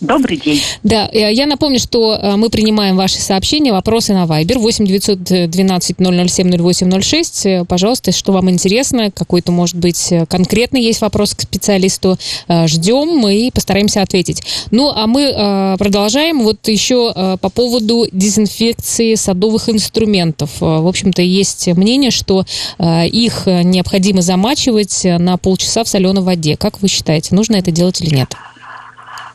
Добрый 0.00 0.38
день. 0.38 0.62
Да, 0.82 1.10
э, 1.12 1.30
я 1.30 1.46
напомню, 1.46 1.78
что 1.78 2.14
э, 2.14 2.36
мы 2.36 2.48
принимаем 2.48 2.96
ваши 2.96 3.18
сообщения, 3.18 3.70
вопросы 3.70 4.14
на 4.14 4.24
Viber 4.24 4.58
8 4.58 4.86
912 4.86 5.96
007 5.98 6.56
0806. 6.56 7.66
Пожалуйста, 7.68 8.10
что 8.10 8.32
вам 8.32 8.48
интересно, 8.48 9.10
какой-то, 9.10 9.52
может 9.52 9.76
быть, 9.76 10.12
конкретный 10.28 10.82
есть 10.82 11.02
вопрос 11.02 11.34
к 11.34 11.42
специалисту, 11.42 12.16
ждем 12.48 13.28
и 13.28 13.50
постараемся 13.50 14.00
ответить. 14.02 14.42
Ну, 14.70 14.90
а 14.90 15.06
мы 15.06 15.76
продолжаем. 15.78 16.42
Вот 16.42 16.66
еще 16.68 17.12
по 17.40 17.50
поводу 17.50 18.06
дезинфекции 18.12 19.14
садовых 19.14 19.68
инструментов. 19.68 20.50
В 20.60 20.86
общем-то, 20.86 21.22
есть 21.22 21.66
мнение, 21.68 22.10
что 22.10 22.44
их 22.78 23.42
необходимо 23.46 24.22
замачивать 24.22 25.02
на 25.04 25.36
полчаса 25.36 25.84
в 25.84 25.88
соленой 25.88 26.22
воде. 26.22 26.56
Как 26.56 26.80
вы 26.82 26.88
считаете, 26.88 27.34
нужно 27.34 27.56
это 27.56 27.70
делать 27.70 28.00
или 28.00 28.14
нет? 28.14 28.34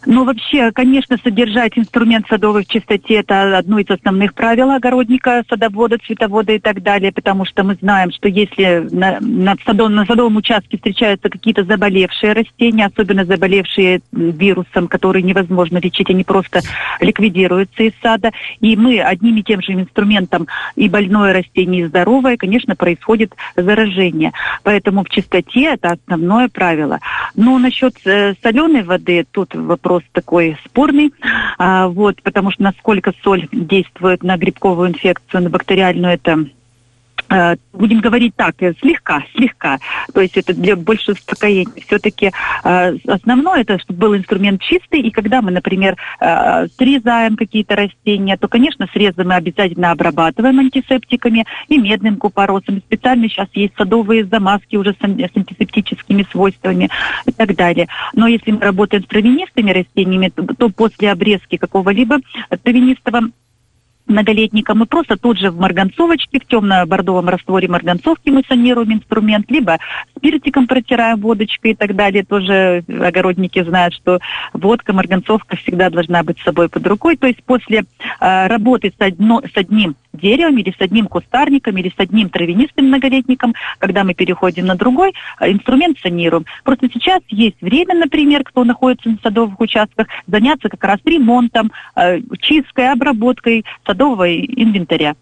Ну, 0.05 0.23
вообще, 0.23 0.71
конечно, 0.71 1.17
содержать 1.17 1.77
инструмент 1.77 2.27
садовый 2.29 2.63
в 2.63 2.67
чистоте– 2.67 3.15
это 3.15 3.57
одно 3.57 3.79
из 3.79 3.89
основных 3.89 4.33
правил 4.35 4.69
огородника, 4.71 5.43
садовода, 5.49 5.97
цветовода 5.97 6.53
и 6.53 6.59
так 6.59 6.83
далее, 6.83 7.11
потому 7.11 7.45
что 7.45 7.63
мы 7.63 7.75
знаем, 7.75 8.11
что 8.11 8.27
если 8.27 8.87
на, 8.91 9.19
на, 9.19 9.55
садов, 9.65 9.89
на 9.89 10.05
садовом 10.05 10.35
участке 10.35 10.77
встречаются 10.77 11.29
какие-то 11.29 11.63
заболевшие 11.63 12.33
растения, 12.33 12.85
особенно 12.85 13.25
заболевшие 13.25 14.01
вирусом, 14.11 14.87
который 14.87 15.23
невозможно 15.23 15.79
лечить, 15.79 16.09
они 16.09 16.23
просто 16.23 16.61
ликвидируются 16.99 17.83
из 17.83 17.93
сада, 18.01 18.31
и 18.59 18.75
мы 18.75 18.99
одним 19.01 19.37
и 19.37 19.43
тем 19.43 19.61
же 19.61 19.73
инструментом 19.73 20.47
и 20.75 20.87
больное 20.87 21.33
растение, 21.33 21.81
и 21.81 21.85
здоровое, 21.85 22.37
конечно, 22.37 22.75
происходит 22.75 23.33
заражение. 23.55 24.33
Поэтому 24.63 25.03
в 25.03 25.09
чистоте 25.09 25.73
это 25.73 25.91
основное 25.93 26.47
правило. 26.47 26.99
Но 27.35 27.57
насчет 27.57 27.95
э, 28.05 28.35
соленой 28.43 28.83
воды, 28.83 29.25
тут 29.31 29.55
вопрос 29.55 29.94
вопрос 29.95 30.03
такой 30.11 30.57
спорный, 30.65 31.13
а, 31.57 31.87
вот, 31.87 32.21
потому 32.21 32.51
что 32.51 32.63
насколько 32.63 33.13
соль 33.23 33.47
действует 33.51 34.23
на 34.23 34.37
грибковую 34.37 34.89
инфекцию, 34.89 35.43
на 35.43 35.49
бактериальную, 35.49 36.13
это 36.13 36.45
будем 37.73 37.99
говорить 37.99 38.35
так, 38.35 38.55
э, 38.61 38.73
слегка, 38.79 39.23
слегка. 39.35 39.79
То 40.13 40.21
есть 40.21 40.37
это 40.37 40.53
для 40.53 40.75
большего 40.75 41.15
успокоения. 41.15 41.67
Все-таки 41.85 42.31
э, 42.63 42.97
основное 43.07 43.61
это, 43.61 43.79
чтобы 43.79 43.99
был 43.99 44.15
инструмент 44.15 44.61
чистый. 44.61 45.01
И 45.01 45.11
когда 45.11 45.41
мы, 45.41 45.51
например, 45.51 45.95
срезаем 46.77 47.35
какие-то 47.35 47.75
растения, 47.75 48.37
то, 48.37 48.47
конечно, 48.47 48.87
срезы 48.91 49.23
мы 49.23 49.35
обязательно 49.35 49.91
обрабатываем 49.91 50.59
антисептиками 50.59 51.45
и 51.67 51.77
медным 51.77 52.17
купоросом. 52.17 52.79
Специально 52.79 53.27
сейчас 53.29 53.49
есть 53.53 53.73
садовые 53.77 54.25
замазки 54.25 54.75
уже 54.75 54.93
с 54.93 55.03
антисептическими 55.03 56.25
свойствами 56.31 56.89
и 57.25 57.31
так 57.31 57.55
далее. 57.55 57.87
Но 58.13 58.27
если 58.27 58.51
мы 58.51 58.59
работаем 58.61 59.03
с 59.03 59.07
травянистыми 59.07 59.71
растениями, 59.71 60.29
то 60.29 60.69
после 60.69 61.11
обрезки 61.11 61.57
какого-либо 61.57 62.19
травянистого 62.63 63.29
многолетника, 64.07 64.75
мы 64.75 64.85
просто 64.85 65.17
тут 65.17 65.39
же 65.39 65.51
в 65.51 65.59
марганцовочке, 65.59 66.39
в 66.39 66.47
темно-бордовом 66.47 67.29
растворе 67.29 67.67
марганцовки 67.67 68.29
мы 68.29 68.43
санируем 68.47 68.93
инструмент, 68.93 69.49
либо 69.49 69.77
спиртиком 70.17 70.67
протираем 70.67 71.19
водочкой 71.19 71.71
и 71.71 71.75
так 71.75 71.95
далее. 71.95 72.23
Тоже 72.23 72.83
огородники 72.87 73.63
знают, 73.63 73.93
что 73.93 74.19
водка, 74.53 74.93
марганцовка 74.93 75.55
всегда 75.57 75.89
должна 75.89 76.23
быть 76.23 76.39
с 76.39 76.43
собой 76.43 76.69
под 76.69 76.85
рукой. 76.87 77.17
То 77.17 77.27
есть 77.27 77.43
после 77.43 77.85
э, 78.19 78.47
работы 78.47 78.93
с, 78.97 79.01
одно, 79.01 79.41
с 79.41 79.55
одним 79.57 79.95
деревом 80.15 80.57
или 80.57 80.71
с 80.71 80.81
одним 80.81 81.07
кустарником 81.07 81.77
или 81.77 81.89
с 81.89 81.99
одним 81.99 82.29
травянистым 82.29 82.87
многолетником, 82.87 83.53
когда 83.77 84.03
мы 84.03 84.13
переходим 84.13 84.65
на 84.65 84.75
другой, 84.75 85.13
э, 85.39 85.51
инструмент 85.51 85.97
санируем. 85.99 86.45
Просто 86.63 86.89
сейчас 86.93 87.21
есть 87.29 87.61
время, 87.61 87.95
например, 87.95 88.43
кто 88.43 88.63
находится 88.63 89.09
на 89.09 89.17
садовых 89.21 89.59
участках, 89.59 90.07
заняться 90.27 90.69
как 90.69 90.83
раз 90.83 90.99
ремонтом, 91.05 91.71
э, 91.95 92.19
чисткой, 92.39 92.91
обработкой 92.91 93.65
садового 93.85 94.33
инвентаря. 94.33 95.15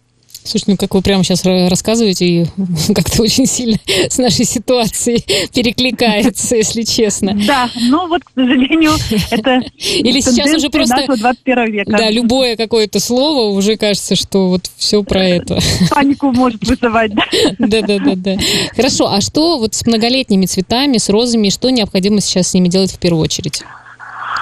Слушай, 0.44 0.64
ну 0.68 0.76
как 0.76 0.94
вы 0.94 1.00
прямо 1.00 1.24
сейчас 1.24 1.42
рассказываете, 1.44 2.26
и 2.26 2.46
как-то 2.94 3.22
очень 3.22 3.46
сильно 3.46 3.78
с 4.08 4.18
нашей 4.18 4.44
ситуацией 4.44 5.24
перекликается, 5.54 6.56
если 6.56 6.82
честно. 6.82 7.32
Да, 7.46 7.70
но 7.88 8.06
вот, 8.06 8.22
к 8.24 8.30
сожалению, 8.34 8.92
это 9.30 9.62
Или 9.78 10.20
сейчас 10.20 10.54
уже 10.54 10.68
просто... 10.68 11.04
21 11.08 11.72
века. 11.72 11.90
Да, 11.90 12.10
любое 12.10 12.56
какое-то 12.56 13.00
слово 13.00 13.56
уже 13.56 13.76
кажется, 13.76 14.16
что 14.16 14.48
вот 14.50 14.70
все 14.76 15.02
про 15.02 15.24
это. 15.24 15.58
Панику 15.90 16.30
может 16.30 16.62
вызывать, 16.66 17.12
да? 17.14 17.24
Да-да-да. 17.58 18.36
Хорошо, 18.76 19.10
а 19.10 19.20
что 19.22 19.58
вот 19.58 19.74
с 19.74 19.86
многолетними 19.86 20.44
цветами, 20.44 20.98
с 20.98 21.08
розами, 21.08 21.48
что 21.48 21.70
необходимо 21.70 22.20
сейчас 22.20 22.48
с 22.48 22.54
ними 22.54 22.68
делать 22.68 22.92
в 22.92 22.98
первую 22.98 23.22
очередь? 23.22 23.62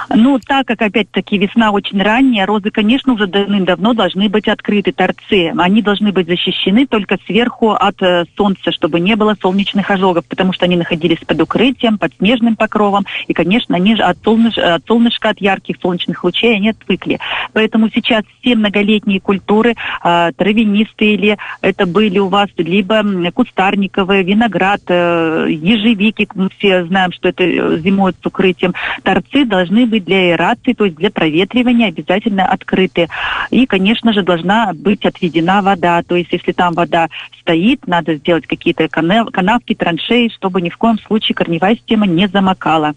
Ну, 0.09 0.39
так 0.39 0.67
как, 0.67 0.81
опять-таки, 0.81 1.37
весна 1.37 1.71
очень 1.71 2.01
ранняя, 2.01 2.45
розы, 2.45 2.71
конечно, 2.71 3.13
уже 3.13 3.27
давным-давно 3.27 3.93
должны 3.93 4.29
быть 4.29 4.47
открыты, 4.47 4.91
торцы. 4.91 5.53
Они 5.57 5.81
должны 5.81 6.11
быть 6.11 6.27
защищены 6.27 6.87
только 6.87 7.17
сверху 7.25 7.71
от 7.71 8.01
э, 8.01 8.25
солнца, 8.35 8.71
чтобы 8.71 8.99
не 8.99 9.15
было 9.15 9.35
солнечных 9.39 9.89
ожогов, 9.89 10.25
потому 10.25 10.53
что 10.53 10.65
они 10.65 10.75
находились 10.75 11.19
под 11.19 11.41
укрытием, 11.41 11.97
под 11.97 12.13
снежным 12.17 12.55
покровом, 12.55 13.05
и, 13.27 13.33
конечно, 13.33 13.75
они 13.75 13.95
же 13.95 14.03
от, 14.03 14.17
солныш... 14.23 14.57
от 14.57 14.85
солнышка, 14.85 15.29
от 15.29 15.41
ярких 15.41 15.77
солнечных 15.81 16.23
лучей, 16.23 16.55
они 16.55 16.69
отвыкли. 16.69 17.19
Поэтому 17.53 17.89
сейчас 17.89 18.23
все 18.39 18.55
многолетние 18.55 19.19
культуры, 19.19 19.75
э, 20.03 20.31
травянистые 20.35 21.13
или 21.13 21.37
это 21.61 21.85
были 21.85 22.19
у 22.19 22.27
вас, 22.27 22.49
либо 22.57 23.03
кустарниковые, 23.31 24.23
виноград, 24.23 24.81
э, 24.87 25.47
ежевики, 25.49 26.27
мы 26.35 26.49
все 26.57 26.85
знаем, 26.85 27.11
что 27.11 27.29
это 27.29 27.43
э, 27.43 27.77
зимой 27.79 28.13
с 28.13 28.25
укрытием, 28.25 28.73
торцы 29.03 29.45
должны 29.45 29.85
быть 29.93 30.05
для 30.05 30.31
аэрации, 30.31 30.73
то 30.73 30.85
есть 30.85 30.97
для 30.97 31.11
проветривания 31.11 31.87
обязательно 31.87 32.45
открыты. 32.45 33.07
И, 33.51 33.65
конечно 33.67 34.11
же, 34.11 34.23
должна 34.23 34.73
быть 34.73 35.05
отведена 35.05 35.61
вода. 35.61 36.01
То 36.01 36.15
есть, 36.15 36.31
если 36.31 36.51
там 36.51 36.73
вода 36.73 37.09
стоит, 37.39 37.85
надо 37.85 38.15
сделать 38.15 38.47
какие-то 38.47 38.87
канавки, 38.87 39.75
траншеи, 39.75 40.31
чтобы 40.35 40.61
ни 40.61 40.69
в 40.69 40.77
коем 40.77 40.97
случае 40.99 41.35
корневая 41.35 41.75
система 41.75 42.07
не 42.07 42.27
замокала. 42.27 42.93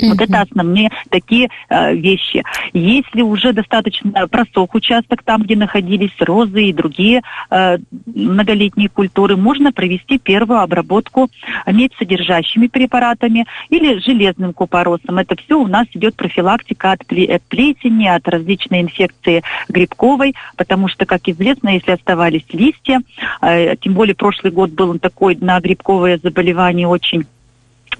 Вот 0.00 0.20
это 0.20 0.40
основные 0.40 0.90
такие 1.10 1.48
э, 1.68 1.94
вещи. 1.94 2.42
Если 2.72 3.22
уже 3.22 3.52
достаточно 3.52 4.26
просох 4.28 4.74
участок, 4.74 5.22
там, 5.22 5.42
где 5.42 5.56
находились 5.56 6.12
розы 6.20 6.64
и 6.64 6.72
другие 6.72 7.22
э, 7.50 7.78
многолетние 8.06 8.88
культуры, 8.88 9.36
можно 9.36 9.72
провести 9.72 10.18
первую 10.18 10.60
обработку 10.60 11.28
медь 11.66 11.92
содержащими 11.98 12.66
препаратами 12.66 13.46
или 13.68 13.98
железным 13.98 14.52
купоросом. 14.52 15.18
Это 15.18 15.36
все 15.36 15.58
у 15.58 15.66
нас 15.66 15.86
идет 15.92 16.16
профилактика 16.16 16.92
от, 16.92 17.00
от 17.02 17.42
плесени, 17.42 18.06
от 18.06 18.26
различной 18.28 18.80
инфекции 18.80 19.42
грибковой, 19.68 20.34
потому 20.56 20.88
что, 20.88 21.06
как 21.06 21.28
известно, 21.28 21.70
если 21.70 21.92
оставались 21.92 22.44
листья, 22.52 23.00
э, 23.40 23.76
тем 23.76 23.94
более 23.94 24.14
прошлый 24.14 24.52
год 24.52 24.70
был 24.70 24.90
он 24.90 24.98
такой 24.98 25.36
на 25.36 25.60
грибковое 25.60 26.18
заболевание 26.22 26.88
очень 26.88 27.26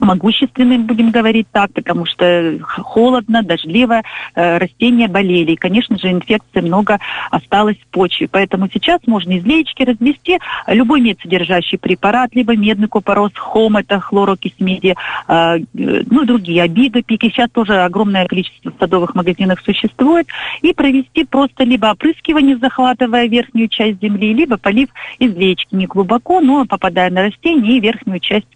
могущественным, 0.01 0.87
будем 0.87 1.11
говорить 1.11 1.47
так, 1.53 1.73
потому 1.73 2.07
что 2.07 2.59
холодно, 2.61 3.43
дождливо, 3.43 4.03
э, 4.35 4.59
растения 4.59 5.09
болели. 5.09 5.53
И, 5.53 5.57
конечно 5.57 5.99
же, 5.99 6.11
инфекции 6.11 6.61
много 6.61 6.99
осталось 7.31 7.77
в 7.77 7.87
почве. 7.89 8.29
Поэтому 8.31 8.69
сейчас 8.73 9.01
можно 9.07 9.33
из 9.33 9.45
леечки 9.45 9.83
развести 9.83 10.39
любой 10.67 11.01
медсодержащий 11.01 11.79
препарат, 11.79 12.35
либо 12.35 12.57
медный 12.57 12.89
купорос, 12.89 13.33
хом, 13.37 13.77
это 13.77 14.01
хлорокись 14.01 14.55
меди, 14.59 14.95
э, 15.29 15.59
ну, 15.73 16.25
другие, 16.25 16.63
обига, 16.63 17.03
пики. 17.03 17.29
Сейчас 17.29 17.51
тоже 17.51 17.83
огромное 17.83 18.27
количество 18.27 18.71
в 18.71 18.75
садовых 18.79 19.15
магазинах 19.15 19.61
существует. 19.61 20.27
И 20.63 20.73
провести 20.73 21.25
просто 21.25 21.65
либо 21.65 21.87
опрыскивание, 21.87 22.57
захватывая 22.57 23.27
верхнюю 23.27 23.69
часть 23.69 24.01
земли, 24.01 24.33
либо 24.33 24.57
полив 24.57 24.89
из 25.19 25.35
леечки 25.35 25.75
не 25.75 25.87
глубоко, 25.87 26.41
но 26.41 26.65
попадая 26.65 27.11
на 27.11 27.23
растение 27.23 27.77
и 27.77 27.81
верхнюю 27.81 28.21
часть 28.21 28.47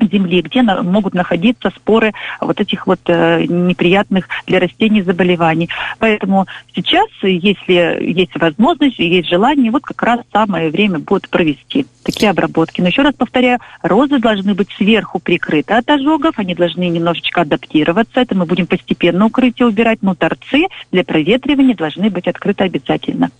земли, 0.00 0.42
где 0.42 0.62
на, 0.62 0.82
могут 0.82 1.14
находиться 1.14 1.70
споры 1.70 2.12
вот 2.40 2.60
этих 2.60 2.86
вот 2.86 3.00
э, 3.06 3.44
неприятных 3.44 4.28
для 4.46 4.60
растений 4.60 5.02
заболеваний. 5.02 5.68
Поэтому 5.98 6.46
сейчас, 6.74 7.08
если 7.22 7.98
есть 8.02 8.34
возможность, 8.36 8.98
есть 8.98 9.28
желание, 9.28 9.70
вот 9.70 9.82
как 9.82 10.02
раз 10.02 10.20
самое 10.32 10.70
время 10.70 10.98
будет 10.98 11.28
провести 11.28 11.86
такие 12.02 12.30
обработки. 12.30 12.80
Но 12.80 12.88
еще 12.88 13.02
раз 13.02 13.14
повторяю, 13.14 13.58
розы 13.82 14.18
должны 14.18 14.54
быть 14.54 14.68
сверху 14.76 15.18
прикрыты 15.18 15.74
от 15.74 15.88
ожогов, 15.90 16.34
они 16.38 16.54
должны 16.54 16.88
немножечко 16.88 17.42
адаптироваться, 17.42 18.20
это 18.20 18.34
мы 18.34 18.46
будем 18.46 18.66
постепенно 18.66 19.26
укрытие 19.26 19.66
убирать, 19.66 19.98
но 20.02 20.14
торцы 20.14 20.66
для 20.92 21.04
проветривания 21.04 21.74
должны 21.74 22.10
быть 22.10 22.28
открыты 22.28 22.64
обязательно. 22.64 23.30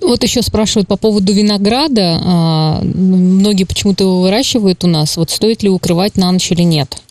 Ну, 0.00 0.08
вот 0.08 0.22
еще 0.22 0.42
спрашивают 0.42 0.88
по 0.88 0.96
поводу 0.96 1.32
винограда. 1.32 2.20
А, 2.22 2.80
многие 2.82 3.64
почему-то 3.64 4.04
его 4.04 4.22
выращивают 4.22 4.84
у 4.84 4.88
нас. 4.88 5.16
Вот 5.16 5.30
стоит 5.30 5.62
ли 5.62 5.68
укрывать 5.68 5.99
на 6.16 6.32
ночь 6.32 6.50
или 6.52 6.62
нет? 6.62 7.02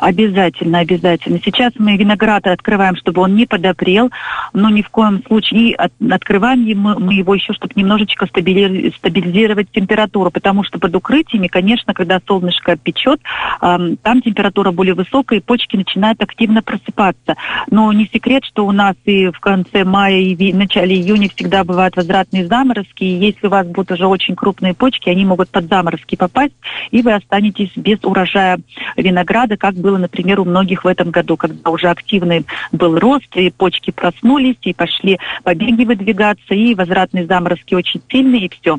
Обязательно, 0.00 0.80
обязательно. 0.80 1.40
Сейчас 1.42 1.72
мы 1.78 1.96
виноград 1.96 2.46
открываем, 2.46 2.96
чтобы 2.96 3.22
он 3.22 3.34
не 3.34 3.46
подопрел, 3.46 4.10
но 4.52 4.68
ни 4.68 4.82
в 4.82 4.90
коем 4.90 5.22
случае 5.26 5.74
от, 5.74 5.92
открываем 6.10 6.56
мы, 6.78 6.98
мы 6.98 7.14
его 7.14 7.34
еще, 7.34 7.52
чтобы 7.54 7.72
немножечко 7.76 8.26
стабилизировать 8.26 9.70
температуру, 9.70 10.30
потому 10.30 10.64
что 10.64 10.78
под 10.78 10.94
укрытиями, 10.94 11.48
конечно, 11.48 11.94
когда 11.94 12.20
солнышко 12.26 12.76
печет, 12.76 13.20
там 13.60 14.22
температура 14.22 14.72
более 14.72 14.94
высокая, 14.94 15.38
и 15.38 15.42
почки 15.42 15.76
начинают 15.76 16.22
активно 16.22 16.62
просыпаться. 16.62 17.36
Но 17.70 17.92
не 17.92 18.06
секрет, 18.12 18.44
что 18.44 18.66
у 18.66 18.72
нас 18.72 18.96
и 19.04 19.28
в 19.28 19.40
конце 19.40 19.84
мая, 19.84 20.18
и 20.18 20.52
в 20.52 20.56
начале 20.56 20.96
июня 20.96 21.30
всегда 21.34 21.64
бывают 21.64 21.96
возвратные 21.96 22.46
заморозки, 22.46 23.04
и 23.04 23.18
если 23.18 23.46
у 23.46 23.50
вас 23.50 23.66
будут 23.66 23.92
уже 23.92 24.06
очень 24.06 24.36
крупные 24.36 24.74
почки, 24.74 25.08
они 25.08 25.24
могут 25.24 25.48
под 25.48 25.68
заморозки 25.68 26.16
попасть, 26.16 26.54
и 26.90 27.02
вы 27.02 27.14
останетесь 27.14 27.70
без 27.76 27.98
урожая 28.02 28.58
винограда, 28.96 29.45
как 29.54 29.74
было, 29.74 29.98
например, 29.98 30.40
у 30.40 30.44
многих 30.44 30.84
в 30.84 30.88
этом 30.88 31.10
году, 31.10 31.36
когда 31.36 31.70
уже 31.70 31.88
активный 31.88 32.44
был 32.72 32.98
рост, 32.98 33.28
и 33.36 33.50
почки 33.50 33.90
проснулись, 33.90 34.56
и 34.62 34.74
пошли 34.74 35.18
побеги 35.44 35.84
выдвигаться, 35.84 36.54
и 36.54 36.74
возвратные 36.74 37.26
заморозки 37.26 37.74
очень 37.74 38.02
сильные, 38.10 38.46
и 38.46 38.48
все. 38.48 38.78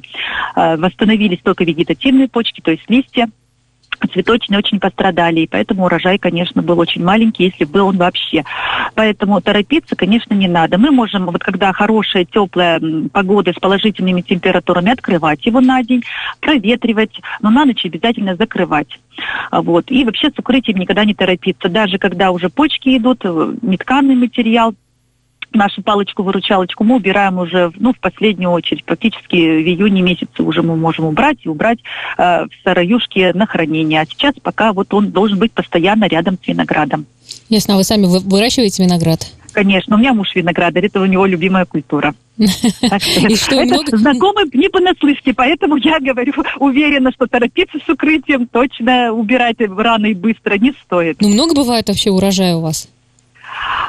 А, 0.56 0.76
восстановились 0.78 1.40
только 1.44 1.64
вегетативные 1.64 2.28
почки, 2.28 2.62
то 2.62 2.72
есть 2.72 2.84
листья, 2.90 3.30
цветочные 4.12 4.60
очень 4.60 4.80
пострадали, 4.80 5.42
и 5.42 5.48
поэтому 5.48 5.86
урожай, 5.86 6.18
конечно, 6.18 6.62
был 6.62 6.80
очень 6.80 7.04
маленький, 7.04 7.46
если 7.46 7.66
был 7.66 7.88
он 7.88 7.98
вообще. 7.98 8.44
Поэтому 8.96 9.42
торопиться, 9.42 9.96
конечно, 9.96 10.34
не 10.34 10.48
надо. 10.48 10.78
Мы 10.78 10.92
можем, 10.92 11.26
вот 11.26 11.44
когда 11.44 11.74
хорошая, 11.74 12.26
теплая 12.26 12.82
погода 13.12 13.52
с 13.52 13.60
положительными 13.60 14.22
температурами, 14.22 14.92
открывать 14.92 15.46
его 15.46 15.62
на 15.62 15.84
день, 15.84 16.04
проветривать, 16.40 17.20
но 17.42 17.50
на 17.50 17.66
ночь 17.66 17.86
обязательно 17.86 18.36
закрывать. 18.36 19.00
Вот. 19.52 19.90
И 19.90 20.04
вообще 20.04 20.30
с 20.30 20.40
укрытием 20.40 20.78
никогда 20.78 21.06
не 21.06 21.14
торопиться. 21.14 21.70
Даже 21.70 21.98
когда 21.98 22.32
уже 22.32 22.50
почки 22.50 22.98
идут, 22.98 23.22
э, 23.24 23.54
нетканный 23.62 24.16
материал, 24.16 24.76
нашу 25.54 25.82
палочку-выручалочку 25.82 26.84
мы 26.84 26.96
убираем 26.96 27.38
уже 27.40 27.72
ну, 27.78 27.94
в 27.94 28.00
последнюю 28.00 28.52
очередь. 28.52 28.84
Практически 28.84 29.36
в 29.36 29.68
июне 29.68 30.02
месяце 30.02 30.44
уже 30.44 30.62
мы 30.62 30.76
можем 30.76 31.06
убрать 31.06 31.38
и 31.44 31.50
убрать 31.50 31.80
э, 32.18 32.46
в 32.46 32.50
сараюшке 32.64 33.34
на 33.34 33.46
хранение. 33.46 34.02
А 34.02 34.06
сейчас 34.06 34.36
пока 34.42 34.74
вот 34.74 34.94
он 34.94 35.12
должен 35.12 35.40
быть 35.40 35.52
постоянно 35.52 36.06
рядом 36.06 36.38
с 36.42 36.48
виноградом. 36.48 37.06
Ясно. 37.50 37.76
А 37.76 37.78
вы 37.78 37.84
сами 37.84 38.06
выращиваете 38.06 38.84
виноград? 38.84 39.28
Конечно. 39.52 39.96
У 39.96 40.00
меня 40.00 40.14
муж 40.14 40.36
виноградарь. 40.36 40.86
Это 40.86 41.02
у 41.02 41.06
него 41.06 41.26
любимая 41.26 41.66
культура. 41.66 42.14
И 42.38 43.36
что, 43.36 43.56
это 43.56 43.74
много... 43.74 43.98
знакомый 43.98 44.46
не 44.54 44.70
понаслышке, 44.70 45.34
поэтому 45.34 45.78
я 45.78 46.00
говорю, 46.00 46.34
уверена, 46.60 47.12
что 47.12 47.26
торопиться 47.26 47.80
с 47.84 47.90
укрытием, 47.90 48.48
точно 48.48 49.12
убирать 49.12 49.58
рано 49.60 50.06
и 50.06 50.14
быстро 50.14 50.58
не 50.58 50.74
стоит. 50.84 51.20
Ну, 51.20 51.30
много 51.30 51.56
бывает 51.56 51.88
вообще 51.88 52.12
урожая 52.12 52.56
у 52.58 52.62
вас? 52.62 52.88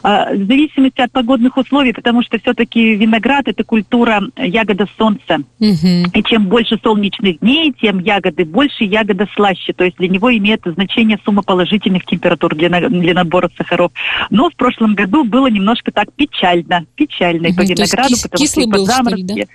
А, 0.03 0.33
в 0.33 0.47
зависимости 0.47 1.01
от 1.01 1.13
погодных 1.13 1.57
условий, 1.57 1.93
потому 1.93 2.23
что 2.23 2.39
все-таки 2.39 2.95
виноград 2.95 3.49
это 3.49 3.65
культура 3.65 4.23
ягода 4.37 4.87
солнца. 4.97 5.39
Угу. 5.59 6.13
И 6.15 6.23
чем 6.25 6.47
больше 6.47 6.79
солнечных 6.83 7.41
дней, 7.41 7.75
тем 7.81 7.99
ягоды 7.99 8.45
больше, 8.45 8.85
ягода 8.85 9.27
слаще. 9.35 9.73
То 9.73 9.85
есть 9.85 9.97
для 9.97 10.09
него 10.09 10.35
имеет 10.37 10.63
значение 10.65 11.19
сумма 11.25 11.43
положительных 11.43 12.05
температур 12.05 12.55
для, 12.55 12.69
для 12.89 13.15
набора 13.15 13.51
сахаров. 13.57 13.93
Но 14.31 14.51
в 14.51 14.57
прошлом 14.57 14.95
году 14.95 15.25
было 15.25 15.49
немножко 15.49 15.91
так 15.93 16.13
печально. 16.15 16.85
Печально 16.95 17.49
угу, 17.49 17.57
по 17.57 17.63
винограду, 17.63 18.15
кис- 18.15 18.23
потому 18.23 18.47
что 18.47 18.69
был, 18.69 18.87
заморозки. 18.87 19.25
Что 19.25 19.35
ли, 19.35 19.47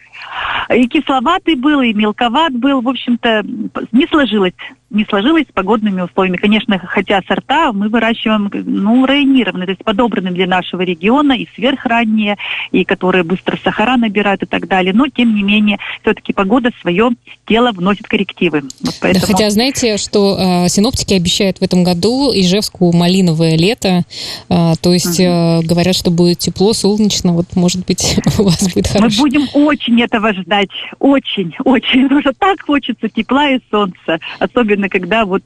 да? 0.70 0.76
И 0.76 0.88
кисловатый 0.88 1.56
был, 1.56 1.82
и 1.82 1.94
мелковат 1.94 2.54
был. 2.54 2.82
В 2.82 2.90
общем-то, 2.90 3.44
не 3.92 4.08
сложилось 4.08 4.54
не 4.94 5.06
сложилось 5.06 5.46
с 5.50 5.54
погодными 5.54 6.02
условиями. 6.02 6.38
Конечно, 6.38 6.80
хотя 6.80 7.22
сорта 7.28 7.74
мы 7.74 7.90
выращиваем, 7.90 8.50
ну, 8.54 9.06
районированные, 9.06 9.66
то 9.66 9.72
есть 9.72 9.84
подобранные 9.84 10.34
для 10.34 10.48
нашего 10.48 10.82
региона, 10.82 11.34
и 11.34 11.48
сверхранние, 11.56 12.38
и 12.72 12.86
которые 12.86 13.24
быстро 13.24 13.58
сахара 13.64 13.98
набирают 13.98 14.44
и 14.44 14.46
так 14.46 14.68
далее. 14.68 14.94
Но, 14.94 15.08
тем 15.08 15.36
не 15.36 15.42
менее, 15.44 15.80
все-таки 16.02 16.32
погода 16.32 16.72
свое 16.82 17.10
дело 17.48 17.72
вносит 17.72 18.08
коррективы. 18.08 18.64
Вот 18.82 18.96
поэтому... 19.02 19.26
да, 19.26 19.34
хотя 19.34 19.50
знаете, 19.50 19.98
что 19.98 20.38
э, 20.66 20.70
синоптики 20.70 21.16
обещают 21.16 21.58
в 21.58 21.64
этом 21.64 21.84
году 21.84 22.32
Ижевску 22.32 22.92
малиновое 22.94 23.58
лето, 23.58 24.04
э, 24.50 24.74
то 24.80 24.94
есть 24.94 25.20
угу. 25.20 25.28
э, 25.28 25.62
говорят, 25.64 25.96
что 25.96 26.12
будет 26.12 26.38
тепло, 26.38 26.74
солнечно, 26.74 27.34
вот, 27.34 27.48
может 27.56 27.86
быть, 27.86 28.20
у 28.38 28.44
вас 28.44 28.62
будет 28.74 28.88
хорошо. 28.88 29.24
Мы 29.24 29.30
будем 29.30 29.48
очень 29.54 30.02
этого 30.02 30.34
ждать, 30.34 30.70
очень, 31.00 31.56
очень, 31.66 32.08
что 32.22 32.34
так 32.34 32.62
хочется 32.62 33.10
тепла 33.10 33.50
и 33.50 33.60
солнца, 33.72 34.20
особенно 34.40 34.83
особенно 34.84 34.90
когда 34.90 35.26
вот 35.26 35.44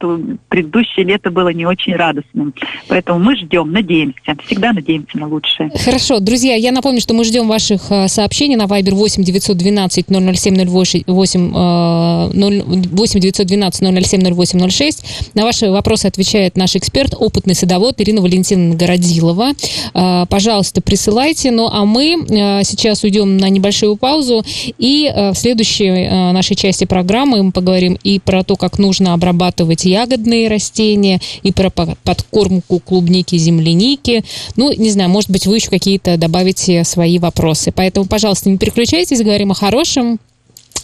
предыдущее 0.50 1.06
лето 1.06 1.32
было 1.32 1.50
не 1.50 1.66
очень 1.66 1.96
радостным. 1.96 2.54
Поэтому 2.88 3.20
мы 3.20 3.36
ждем, 3.36 3.72
надеемся, 3.72 4.36
всегда 4.46 4.74
надеемся 4.74 5.18
на 5.18 5.28
лучшее. 5.28 5.72
Хорошо, 5.84 6.20
друзья, 6.20 6.56
я 6.56 6.72
напомню, 6.72 7.02
что 7.02 7.14
мы 7.14 7.24
ждем 7.24 7.48
ваших 7.48 7.92
э, 7.92 8.08
сообщений 8.08 8.56
на 8.56 8.64
Viber 8.64 8.92
8 8.92 9.24
912 9.24 10.06
007 10.08 10.68
08, 10.68 11.04
8 11.08 13.20
912 13.20 14.08
007 14.08 14.34
08 14.34 14.70
06. 14.70 15.06
На 15.36 15.44
ваши 15.44 15.70
вопросы 15.70 16.08
отвечает 16.08 16.58
наш 16.58 16.76
эксперт, 16.76 17.14
опытный 17.18 17.56
садовод 17.56 18.02
Ирина 18.02 18.22
Валентиновна 18.22 18.76
Городилова. 18.76 19.52
Э, 19.94 20.26
пожалуйста, 20.30 20.82
присылайте. 20.82 21.52
Ну, 21.52 21.70
а 21.72 21.86
мы 21.86 22.26
э, 22.30 22.64
сейчас 22.64 23.04
уйдем 23.04 23.38
на 23.38 23.50
небольшую 23.50 23.98
паузу, 23.98 24.44
и 24.78 25.12
в 25.34 25.36
следующей 25.36 26.32
нашей 26.32 26.56
части 26.56 26.86
программы 26.86 27.44
мы 27.44 27.52
поговорим 27.52 27.98
и 28.04 28.20
про 28.20 28.44
то, 28.44 28.56
как 28.56 28.80
нужно 28.80 29.14
обрабатывать 29.14 29.27
обрабатывать 29.28 29.86
ягодные 29.86 30.48
растения, 30.48 31.20
и 31.44 31.52
про 31.52 31.70
подкормку 31.70 32.80
клубники, 32.80 33.36
земляники. 33.38 34.24
Ну, 34.56 34.72
не 34.74 34.90
знаю, 34.92 35.10
может 35.10 35.30
быть, 35.30 35.46
вы 35.46 35.58
еще 35.58 35.70
какие-то 35.70 36.18
добавите 36.18 36.84
свои 36.84 37.20
вопросы. 37.20 37.72
Поэтому, 37.72 38.06
пожалуйста, 38.06 38.50
не 38.50 38.58
переключайтесь, 38.58 39.22
говорим 39.22 39.52
о 39.52 39.56
хорошем, 39.56 40.20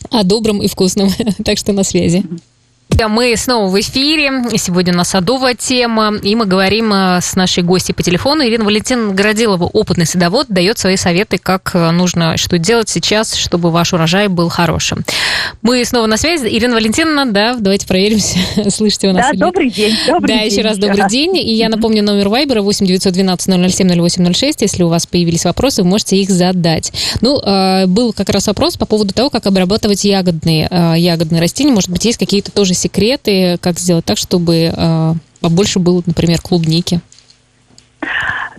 о 0.10 0.24
добром 0.24 0.62
и 0.62 0.68
вкусном. 0.68 1.10
так 1.46 1.58
что 1.58 1.72
на 1.74 1.84
связи. 1.84 2.24
Мы 3.00 3.36
снова 3.38 3.70
в 3.70 3.80
эфире. 3.80 4.32
Сегодня 4.58 4.94
у 4.94 4.98
нас 4.98 5.10
садовая 5.10 5.56
тема. 5.56 6.14
И 6.22 6.36
мы 6.36 6.46
говорим 6.46 6.94
э, 6.94 7.20
с 7.22 7.36
нашей 7.36 7.64
гостьей 7.64 7.96
по 7.96 8.04
телефону. 8.04 8.44
Ирина 8.44 8.64
Валентина 8.64 9.12
Городилова, 9.12 9.66
опытный 9.66 10.06
садовод, 10.06 10.48
дает 10.50 10.78
свои 10.78 10.96
советы, 10.96 11.38
как 11.38 11.72
э, 11.74 11.92
нужно 11.92 12.38
что 12.38 12.58
делать 12.60 12.90
сейчас, 12.90 13.34
чтобы 13.34 13.72
ваш 13.72 13.94
урожай 13.94 14.28
был 14.28 14.50
хорошим. 14.50 15.04
Мы 15.62 15.84
снова 15.86 16.06
на 16.06 16.18
связи. 16.18 16.48
Ирина 16.48 16.76
Валентиновна, 16.76 17.32
да, 17.32 17.56
давайте 17.58 17.88
проверимся. 17.88 18.38
Слышите 18.70 19.10
у 19.10 19.14
нас? 19.14 19.32
Да, 19.34 19.48
добрый 19.48 19.70
день. 19.70 19.96
Добрый 20.08 20.28
да, 20.36 20.40
день, 20.44 20.52
еще 20.52 20.62
раз 20.62 20.78
добрый 20.78 21.10
день. 21.10 21.38
И 21.38 21.54
я 21.54 21.70
напомню 21.70 22.04
номер 22.04 22.30
Вайбера 22.30 22.62
8 22.62 22.86
912 22.86 23.74
007 23.74 24.02
0806. 24.08 24.62
Если 24.62 24.84
у 24.84 24.88
вас 24.88 25.08
появились 25.08 25.46
вопросы, 25.46 25.82
вы 25.82 25.90
можете 25.90 26.18
их 26.18 26.30
задать. 26.30 26.94
Ну, 27.22 27.40
э, 27.40 27.88
был 27.88 28.14
как 28.14 28.30
раз 28.30 28.48
вопрос 28.48 28.78
по 28.78 28.86
поводу 28.86 29.14
того, 29.14 29.30
как 29.30 29.48
обрабатывать 29.48 30.06
ягодные, 30.06 30.70
ягодные 30.98 31.42
растения. 31.42 31.72
Может 31.72 31.90
быть, 31.90 32.06
есть 32.06 32.20
какие-то 32.20 32.52
тоже 32.52 32.74
секреты, 32.84 33.58
как 33.60 33.80
сделать 33.80 34.06
так, 34.06 34.18
чтобы 34.18 34.74
э, 34.76 35.14
побольше 35.40 35.80
было, 35.80 36.04
например, 36.06 36.42
клубники? 36.42 37.02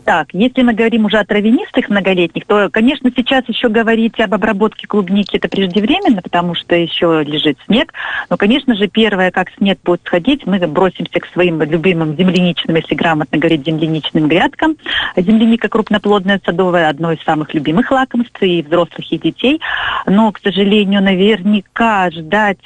Так, 0.05 0.29
если 0.33 0.63
мы 0.63 0.75
говорим 0.75 1.07
уже 1.07 1.19
о 1.19 1.25
травянистых 1.25 1.89
многолетних, 1.89 2.45
то, 2.45 2.69
конечно, 2.71 3.11
сейчас 3.17 3.49
еще 3.49 3.71
говорить 3.71 4.21
об 4.21 4.35
обработке 4.35 4.87
клубники 4.87 5.37
это 5.37 5.49
преждевременно, 5.49 6.21
потому 6.21 6.55
что 6.55 6.75
еще 6.75 7.23
лежит 7.25 7.57
снег. 7.65 7.95
Но, 8.29 8.37
конечно 8.37 8.75
же, 8.75 8.87
первое, 8.87 9.31
как 9.31 9.51
снег 9.57 9.79
будет 9.83 10.03
сходить, 10.05 10.47
мы 10.47 10.59
бросимся 10.59 11.21
к 11.21 11.27
своим 11.29 11.63
любимым 11.63 12.17
земляничным, 12.17 12.77
если 12.77 12.95
грамотно 12.95 13.39
говорить, 13.39 13.65
земляничным 13.65 14.29
грядкам. 14.29 14.77
Земляника 15.17 15.69
крупноплодная 15.69 16.39
садовая, 16.45 16.91
одно 16.91 17.13
из 17.13 17.23
самых 17.23 17.55
любимых 17.55 17.91
лакомств 17.91 18.43
и 18.43 18.63
взрослых, 18.63 19.11
и 19.11 19.19
детей. 19.19 19.61
Но, 20.07 20.31
к 20.33 20.41
сожалению, 20.41 21.03
наверняка 21.03 22.11
ждать 22.11 22.59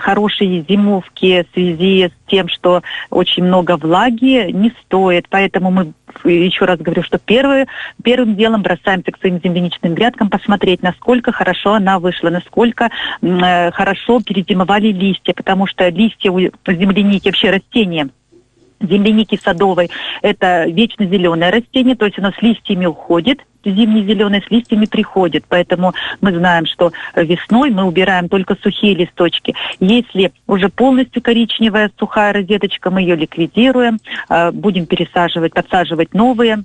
хорошей 0.00 0.66
зимовки 0.68 1.46
в 1.50 1.54
связи 1.54 2.08
с 2.08 2.30
тем, 2.30 2.48
что 2.48 2.82
очень 3.08 3.44
много 3.44 3.78
влаги, 3.78 4.50
не 4.50 4.72
стоит. 4.84 5.26
Поэтому 5.30 5.70
мы 5.70 5.92
еще 6.24 6.64
раз 6.64 6.78
говорю, 6.78 7.02
что 7.02 7.18
первое, 7.18 7.66
первым 8.02 8.36
делом 8.36 8.62
бросаемся 8.62 9.12
к 9.12 9.18
своим 9.18 9.40
земляничным 9.42 9.94
грядкам, 9.94 10.30
посмотреть, 10.30 10.82
насколько 10.82 11.32
хорошо 11.32 11.74
она 11.74 11.98
вышла, 11.98 12.30
насколько 12.30 12.90
э, 13.22 13.70
хорошо 13.72 14.20
перезимовали 14.20 14.88
листья, 14.88 15.34
потому 15.34 15.66
что 15.66 15.88
листья 15.88 16.30
у 16.30 16.40
земляники, 16.40 17.28
вообще 17.28 17.50
растения, 17.50 18.08
земляники 18.80 19.38
садовой, 19.42 19.90
это 20.22 20.64
вечно 20.66 21.06
зеленое 21.06 21.50
растение, 21.50 21.96
то 21.96 22.06
есть 22.06 22.18
оно 22.18 22.32
с 22.32 22.42
листьями 22.42 22.86
уходит, 22.86 23.40
зимний 23.64 24.04
зеленый 24.04 24.42
с 24.46 24.50
листьями 24.50 24.86
приходит. 24.86 25.44
Поэтому 25.48 25.92
мы 26.20 26.32
знаем, 26.32 26.66
что 26.66 26.92
весной 27.14 27.70
мы 27.70 27.84
убираем 27.84 28.28
только 28.28 28.56
сухие 28.62 28.94
листочки. 28.94 29.54
Если 29.80 30.32
уже 30.46 30.68
полностью 30.68 31.22
коричневая 31.22 31.90
сухая 31.98 32.32
розеточка, 32.32 32.90
мы 32.90 33.00
ее 33.00 33.16
ликвидируем, 33.16 33.98
э, 34.28 34.50
будем 34.52 34.86
пересаживать, 34.86 35.52
подсаживать 35.52 36.14
новые 36.14 36.64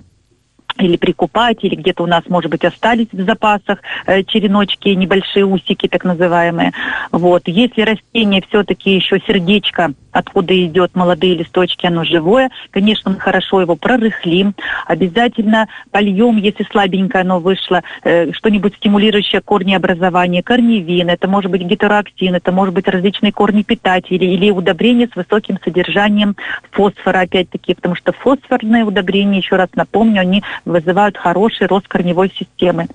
или 0.78 0.96
прикупать, 0.96 1.58
или 1.62 1.74
где-то 1.74 2.02
у 2.02 2.06
нас, 2.06 2.22
может 2.28 2.50
быть, 2.50 2.64
остались 2.64 3.08
в 3.12 3.24
запасах 3.24 3.78
э, 4.06 4.22
череночки, 4.24 4.88
небольшие 4.88 5.44
усики, 5.44 5.88
так 5.88 6.04
называемые. 6.04 6.72
Вот. 7.10 7.42
Если 7.46 7.82
растение 7.82 8.42
все-таки 8.48 8.94
еще 8.94 9.20
сердечко, 9.26 9.92
откуда 10.12 10.54
идет 10.66 10.94
молодые 10.94 11.34
листочки, 11.34 11.86
оно 11.86 12.04
живое, 12.04 12.50
конечно, 12.70 13.10
мы 13.10 13.18
хорошо 13.18 13.60
его 13.60 13.76
прорыхлим, 13.76 14.54
обязательно 14.86 15.68
польем, 15.90 16.36
если 16.36 16.64
слабенькое 16.70 17.22
оно 17.22 17.40
вышло, 17.40 17.82
э, 18.04 18.32
что-нибудь 18.32 18.76
стимулирующее 18.76 19.40
корнеобразование, 19.40 20.42
корневин, 20.42 21.08
это 21.08 21.28
может 21.28 21.50
быть 21.50 21.62
гетероактин, 21.62 22.34
это 22.34 22.52
может 22.52 22.74
быть 22.74 22.88
различные 22.88 23.32
корни 23.32 23.62
питатели 23.62 24.24
или 24.24 24.50
удобрения 24.50 25.08
с 25.12 25.16
высоким 25.16 25.58
содержанием 25.64 26.36
фосфора, 26.70 27.20
опять-таки, 27.20 27.74
потому 27.74 27.94
что 27.94 28.12
фосфорные 28.12 28.84
удобрения, 28.84 29.38
еще 29.38 29.56
раз 29.56 29.68
напомню, 29.74 30.20
они 30.20 30.42
вызывают 30.64 31.16
хороший 31.16 31.66
рост 31.66 31.88
корневой 31.88 32.30
системы. 32.30 32.88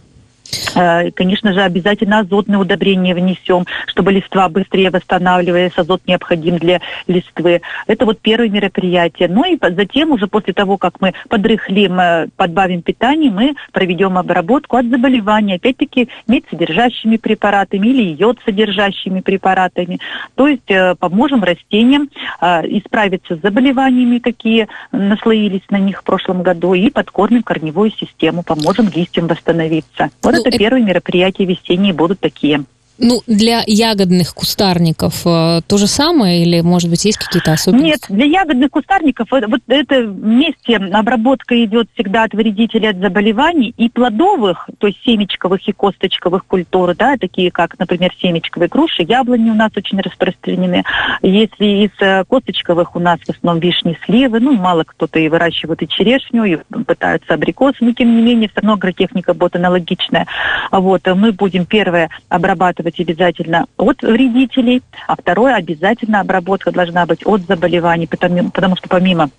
Э, 0.75 1.11
конечно 1.11 1.53
же, 1.53 1.61
обязательно 1.61 2.19
азотные 2.19 2.59
удобрения 2.59 3.13
внесем, 3.13 3.65
чтобы 3.87 4.11
листва 4.11 4.49
быстрее 4.49 4.91
восстанавливались. 4.91 5.77
Азот 5.77 6.01
необходим 6.05 6.57
для 6.57 6.81
листвы. 7.07 7.61
Это 7.87 8.05
вот 8.05 8.19
первое 8.19 8.49
мероприятие. 8.49 9.27
Ну 9.27 9.43
и 9.45 9.57
затем 9.59 10.11
уже 10.11 10.27
после 10.27 10.53
того, 10.53 10.77
как 10.77 11.01
мы 11.01 11.13
подрыхлим, 11.29 11.99
э, 11.99 12.27
подбавим 12.35 12.81
питание, 12.81 13.31
мы 13.31 13.55
проведем 13.71 14.17
обработку 14.17 14.77
от 14.77 14.85
заболевания. 14.87 15.55
Опять-таки, 15.55 16.09
медсодержащими 16.27 17.17
препаратами 17.17 17.87
или 17.87 18.13
йод 18.13 18.39
содержащими 18.45 19.21
препаратами. 19.21 19.99
То 20.35 20.47
есть 20.47 20.69
э, 20.69 20.95
поможем 20.95 21.43
растениям 21.43 22.09
исправиться 22.39 23.35
с 23.35 23.41
заболеваниями, 23.41 24.19
какие 24.19 24.67
наслоились 24.91 25.63
на 25.69 25.77
них 25.77 26.01
в 26.01 26.03
прошлом 26.03 26.43
году, 26.43 26.73
и 26.73 26.89
подкормим 26.89 27.43
корневую 27.43 27.91
систему, 27.91 28.43
поможем 28.43 28.89
листьям 28.93 29.27
восстановиться. 29.27 30.09
Вот 30.21 30.36
это 30.37 30.57
первые 30.57 30.83
мероприятия 30.83 31.45
весенние 31.45 31.93
будут 31.93 32.19
такие. 32.19 32.65
Ну, 32.99 33.21
для 33.27 33.63
ягодных 33.67 34.33
кустарников 34.33 35.21
э, 35.25 35.61
то 35.67 35.77
же 35.77 35.85
самое 35.85 36.41
или, 36.41 36.61
может 36.61 36.89
быть, 36.89 37.05
есть 37.05 37.19
какие-то 37.19 37.51
особенности? 37.51 37.85
Нет, 37.85 38.01
для 38.09 38.25
ягодных 38.25 38.71
кустарников 38.71 39.31
э, 39.33 39.45
вот 39.47 39.61
это 39.67 40.01
вместе 40.01 40.77
обработка 40.77 41.63
идет 41.63 41.89
всегда 41.93 42.23
от 42.23 42.33
вредителей, 42.33 42.89
от 42.89 42.97
заболеваний 42.97 43.73
и 43.77 43.89
плодовых, 43.89 44.67
то 44.79 44.87
есть 44.87 44.99
семечковых 45.05 45.67
и 45.67 45.73
косточковых 45.73 46.45
культур, 46.45 46.95
да, 46.95 47.17
такие 47.17 47.51
как, 47.51 47.77
например, 47.77 48.11
семечковые 48.19 48.67
груши, 48.67 49.03
яблони 49.03 49.51
у 49.51 49.55
нас 49.55 49.71
очень 49.75 49.99
распространены. 50.01 50.83
Если 51.21 51.85
из 51.85 51.91
э, 52.01 52.23
косточковых 52.27 52.95
у 52.95 52.99
нас 52.99 53.19
в 53.19 53.29
основном 53.29 53.61
вишни, 53.61 53.97
сливы, 54.05 54.39
ну, 54.39 54.53
мало 54.53 54.83
кто-то 54.83 55.19
и 55.19 55.29
выращивает 55.29 55.83
и 55.83 55.87
черешню, 55.87 56.45
и 56.45 56.57
пытаются 56.85 57.35
абрикосы, 57.35 57.77
но 57.81 57.91
тем 57.91 58.15
не 58.15 58.23
менее, 58.23 58.49
все 58.49 58.61
равно 58.61 58.73
агротехника 58.73 59.35
будет 59.35 59.55
аналогичная. 59.55 60.25
Вот, 60.71 61.05
мы 61.05 61.31
будем 61.31 61.65
первое 61.65 62.09
обрабатывать 62.29 62.86
обрабатывать 62.87 62.99
обязательно 62.99 63.65
от 63.77 64.01
вредителей, 64.01 64.81
а 65.07 65.15
второе 65.15 65.55
обязательно 65.55 66.21
обработка 66.21 66.71
должна 66.71 67.05
быть 67.05 67.25
от 67.25 67.41
заболеваний, 67.41 68.07
потому, 68.07 68.49
потому 68.51 68.75
что 68.75 68.87
помимо 68.87 69.29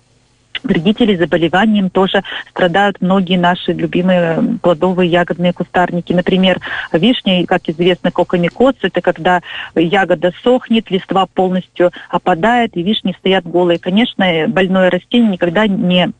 вредителей 0.63 1.15
заболеванием 1.15 1.89
тоже 1.89 2.21
страдают 2.49 2.97
многие 3.01 3.37
наши 3.37 3.71
любимые 3.71 4.57
плодовые 4.61 5.09
ягодные 5.09 5.53
кустарники. 5.53 6.11
Например, 6.11 6.59
вишня, 6.91 7.45
как 7.45 7.69
известно, 7.69 8.11
кокомикоз, 8.11 8.75
это 8.81 9.01
когда 9.01 9.41
ягода 9.75 10.31
сохнет, 10.43 10.91
листва 10.91 11.27
полностью 11.27 11.91
опадает, 12.09 12.75
и 12.75 12.83
вишни 12.83 13.15
стоят 13.19 13.45
голые. 13.45 13.79
Конечно, 13.79 14.25
больное 14.47 14.89
растение 14.89 15.31
никогда 15.31 15.65
не 15.67 16.11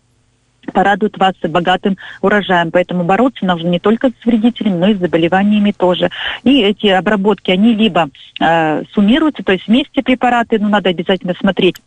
порадует 0.69 1.17
вас 1.17 1.33
богатым 1.43 1.97
урожаем. 2.21 2.71
Поэтому 2.71 3.03
бороться 3.03 3.45
нужно 3.45 3.67
не 3.67 3.79
только 3.79 4.09
с 4.09 4.25
вредителями, 4.25 4.77
но 4.77 4.87
и 4.87 4.95
с 4.95 4.99
заболеваниями 4.99 5.71
тоже. 5.71 6.09
И 6.43 6.61
эти 6.61 6.87
обработки, 6.87 7.51
они 7.51 7.73
либо 7.73 8.09
э, 8.39 8.83
суммируются, 8.93 9.43
то 9.43 9.51
есть 9.51 9.67
вместе 9.67 10.01
препараты, 10.01 10.59
но 10.59 10.69
надо 10.69 10.89
обязательно 10.89 11.33
смотреть, 11.39 11.77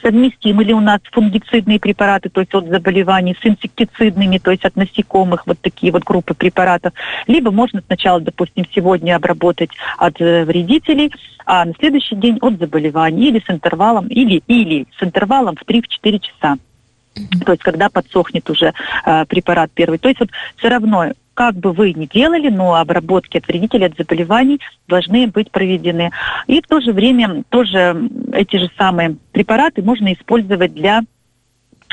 совместимы 0.00 0.64
ли 0.64 0.74
у 0.74 0.80
нас 0.80 1.00
фунгицидные 1.12 1.78
препараты, 1.78 2.28
то 2.28 2.40
есть 2.40 2.54
от 2.54 2.66
заболеваний, 2.66 3.36
с 3.40 3.46
инсектицидными, 3.46 4.38
то 4.38 4.50
есть 4.50 4.64
от 4.64 4.76
насекомых, 4.76 5.46
вот 5.46 5.58
такие 5.60 5.92
вот 5.92 6.04
группы 6.04 6.34
препаратов. 6.34 6.92
Либо 7.26 7.50
можно 7.50 7.82
сначала, 7.86 8.20
допустим, 8.20 8.66
сегодня 8.74 9.16
обработать 9.16 9.70
от 9.98 10.20
э, 10.20 10.44
вредителей, 10.44 11.12
а 11.46 11.64
на 11.64 11.74
следующий 11.78 12.16
день 12.16 12.38
от 12.40 12.58
заболеваний 12.58 13.28
или 13.28 13.40
с 13.40 13.50
интервалом, 13.50 14.06
или, 14.08 14.42
или 14.46 14.86
с 14.98 15.02
интервалом 15.02 15.56
в 15.56 15.68
3-4 15.68 16.20
часа. 16.20 16.58
То 17.44 17.52
есть 17.52 17.62
когда 17.62 17.88
подсохнет 17.88 18.48
уже 18.50 18.72
э, 19.04 19.24
препарат 19.26 19.70
первый. 19.74 19.98
То 19.98 20.08
есть 20.08 20.20
вот 20.20 20.30
все 20.56 20.68
равно 20.68 21.12
как 21.34 21.56
бы 21.56 21.72
вы 21.72 21.92
ни 21.92 22.06
делали, 22.06 22.48
но 22.48 22.74
обработки 22.74 23.38
от 23.38 23.46
вредителей, 23.46 23.86
от 23.86 23.96
заболеваний 23.96 24.60
должны 24.86 25.26
быть 25.26 25.50
проведены. 25.50 26.10
И 26.46 26.62
в 26.62 26.66
то 26.66 26.80
же 26.80 26.92
время 26.92 27.42
тоже 27.48 28.08
эти 28.32 28.56
же 28.56 28.70
самые 28.78 29.16
препараты 29.32 29.82
можно 29.82 30.12
использовать 30.12 30.74
для 30.74 31.02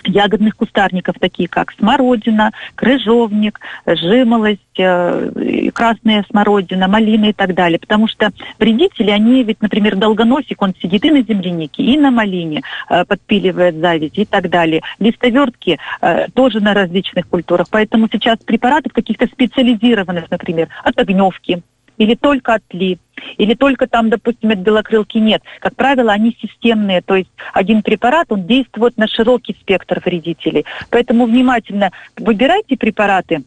ягодных 0.07 0.55
кустарников, 0.55 1.15
такие 1.19 1.47
как 1.47 1.71
смородина, 1.73 2.51
крыжовник, 2.75 3.59
жимолость, 3.85 4.61
э, 4.77 5.69
красная 5.73 6.25
смородина, 6.29 6.87
малина 6.87 7.25
и 7.25 7.33
так 7.33 7.53
далее. 7.53 7.79
Потому 7.79 8.07
что 8.07 8.31
вредители, 8.59 9.11
они 9.11 9.43
ведь, 9.43 9.61
например, 9.61 9.95
долгоносик, 9.95 10.61
он 10.61 10.73
сидит 10.81 11.05
и 11.05 11.11
на 11.11 11.21
землянике, 11.21 11.83
и 11.83 11.97
на 11.97 12.11
малине, 12.11 12.61
э, 12.89 13.05
подпиливает 13.05 13.75
зависть 13.75 14.17
и 14.17 14.25
так 14.25 14.49
далее. 14.49 14.81
Листовертки 14.99 15.79
э, 16.01 16.27
тоже 16.33 16.59
на 16.59 16.73
различных 16.73 17.27
культурах. 17.27 17.67
Поэтому 17.69 18.07
сейчас 18.11 18.37
препараты 18.39 18.89
каких-то 18.89 19.27
специализированных, 19.27 20.29
например, 20.29 20.69
от 20.83 20.97
огневки, 20.99 21.61
или 21.97 22.15
только 22.15 22.55
от 22.55 22.63
ли, 22.73 22.99
или 23.37 23.53
только 23.53 23.87
там, 23.87 24.09
допустим, 24.09 24.51
от 24.51 24.59
белокрылки 24.59 25.17
нет. 25.17 25.41
Как 25.59 25.75
правило, 25.75 26.11
они 26.11 26.35
системные, 26.41 27.01
то 27.01 27.15
есть 27.15 27.29
один 27.53 27.81
препарат, 27.81 28.27
он 28.31 28.45
действует 28.45 28.97
на 28.97 29.07
широкий 29.07 29.55
спектр 29.59 30.01
вредителей. 30.03 30.65
Поэтому 30.89 31.25
внимательно 31.25 31.91
выбирайте 32.17 32.77
препараты, 32.77 33.43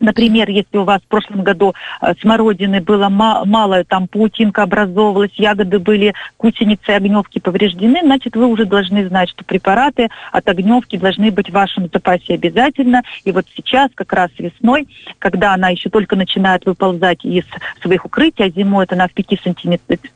Например, 0.00 0.48
если 0.48 0.78
у 0.78 0.84
вас 0.84 1.02
в 1.02 1.08
прошлом 1.08 1.42
году 1.42 1.74
э, 2.00 2.14
смородины 2.20 2.80
было 2.80 3.10
мало, 3.10 3.84
там 3.84 4.08
паутинка 4.08 4.62
образовывалась, 4.62 5.32
ягоды 5.34 5.78
были 5.78 6.14
гусеницы 6.38 6.90
огневки 6.90 7.38
повреждены, 7.38 8.00
значит, 8.02 8.34
вы 8.34 8.46
уже 8.46 8.64
должны 8.64 9.06
знать, 9.06 9.28
что 9.28 9.44
препараты 9.44 10.08
от 10.32 10.48
огневки 10.48 10.96
должны 10.96 11.30
быть 11.30 11.50
в 11.50 11.52
вашем 11.52 11.90
запасе 11.92 12.34
обязательно. 12.34 13.02
И 13.24 13.32
вот 13.32 13.44
сейчас, 13.54 13.90
как 13.94 14.12
раз 14.14 14.30
весной, 14.38 14.88
когда 15.18 15.52
она 15.52 15.68
еще 15.68 15.90
только 15.90 16.16
начинает 16.16 16.64
выползать 16.64 17.24
из 17.24 17.44
своих 17.82 18.06
укрытий, 18.06 18.46
а 18.46 18.50
зимой 18.50 18.84
это 18.84 18.94
она 18.94 19.06
в 19.06 19.12
5 19.12 19.40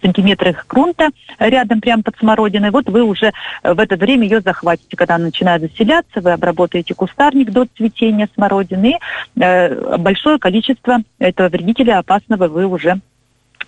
сантиметрах 0.00 0.66
грунта 0.66 1.08
рядом 1.38 1.80
прямо 1.80 2.02
под 2.02 2.16
смородиной, 2.16 2.70
вот 2.70 2.88
вы 2.88 3.02
уже 3.02 3.32
в 3.62 3.78
это 3.78 3.96
время 3.96 4.24
ее 4.24 4.40
захватите. 4.40 4.96
Когда 4.96 5.16
она 5.16 5.26
начинает 5.26 5.62
заселяться, 5.62 6.22
вы 6.22 6.32
обработаете 6.32 6.94
кустарник 6.94 7.50
до 7.50 7.66
цветения 7.76 8.28
смородины, 8.34 8.98
э, 9.36 9.73
большое 9.98 10.38
количество 10.38 10.98
этого 11.18 11.48
вредителя 11.48 11.98
опасного 11.98 12.48
вы 12.48 12.66
уже 12.66 13.00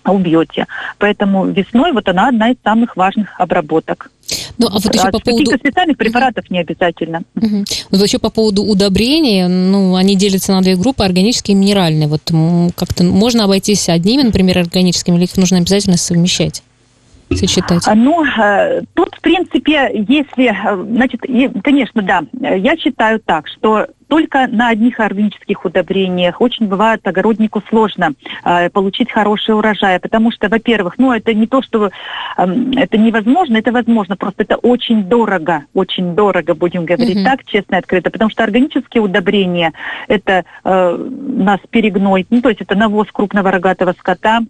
убьете. 0.05 0.67
Поэтому 0.99 1.45
весной 1.45 1.91
вот 1.91 2.07
она 2.07 2.29
одна 2.29 2.51
из 2.51 2.55
самых 2.63 2.95
важных 2.95 3.39
обработок. 3.39 4.09
Ну, 4.57 4.67
а 4.67 4.79
вот 4.79 4.93
еще 4.93 5.07
а 5.07 5.11
по 5.11 5.19
поводу... 5.19 5.51
Специальных 5.57 5.97
препаратов 5.97 6.49
не 6.49 6.59
обязательно. 6.59 7.21
Угу. 7.35 7.65
Вот 7.91 8.01
еще 8.01 8.19
по 8.19 8.29
поводу 8.29 8.63
удобрений, 8.63 9.47
ну, 9.47 9.95
они 9.95 10.15
делятся 10.15 10.53
на 10.53 10.61
две 10.61 10.75
группы, 10.75 11.03
органические 11.03 11.55
и 11.55 11.59
минеральные. 11.59 12.07
Вот 12.07 12.31
как-то 12.75 13.03
можно 13.03 13.43
обойтись 13.43 13.89
одними, 13.89 14.23
например, 14.23 14.57
органическими, 14.59 15.17
или 15.17 15.25
их 15.25 15.37
нужно 15.37 15.57
обязательно 15.57 15.97
совмещать? 15.97 16.63
Сочетать? 17.35 17.87
А, 17.87 17.95
ну, 17.95 18.23
э, 18.23 18.81
тут, 18.93 19.15
в 19.15 19.21
принципе, 19.21 19.91
если, 19.93 20.51
э, 20.51 20.85
значит, 20.91 21.21
конечно, 21.63 22.01
да, 22.01 22.23
я 22.55 22.77
считаю 22.77 23.19
так, 23.19 23.47
что 23.47 23.87
только 24.07 24.47
на 24.47 24.69
одних 24.69 24.99
органических 24.99 25.65
удобрениях 25.65 26.39
очень 26.41 26.67
бывает 26.67 27.05
огороднику 27.05 27.61
сложно 27.69 28.13
э, 28.43 28.69
получить 28.69 29.11
хороший 29.11 29.55
урожай, 29.55 29.99
потому 29.99 30.31
что, 30.31 30.49
во-первых, 30.49 30.97
ну 30.97 31.11
это 31.11 31.33
не 31.33 31.47
то, 31.47 31.61
что 31.61 31.87
э, 31.87 31.91
это 32.75 32.97
невозможно, 32.97 33.57
это 33.57 33.71
возможно, 33.71 34.15
просто 34.15 34.43
это 34.43 34.55
очень 34.55 35.03
дорого, 35.03 35.65
очень 35.73 36.15
дорого, 36.15 36.55
будем 36.55 36.85
говорить 36.85 37.17
mm-hmm. 37.17 37.23
так, 37.23 37.45
честно 37.45 37.75
и 37.75 37.79
открыто, 37.79 38.09
потому 38.09 38.31
что 38.31 38.43
органические 38.43 39.03
удобрения 39.03 39.73
это 40.07 40.45
э, 40.63 40.95
у 40.95 41.43
нас 41.43 41.59
перегной, 41.69 42.25
ну 42.29 42.41
то 42.41 42.49
есть 42.49 42.61
это 42.61 42.75
навоз 42.75 43.07
крупного 43.11 43.51
рогатого 43.51 43.93
скота, 43.99 44.41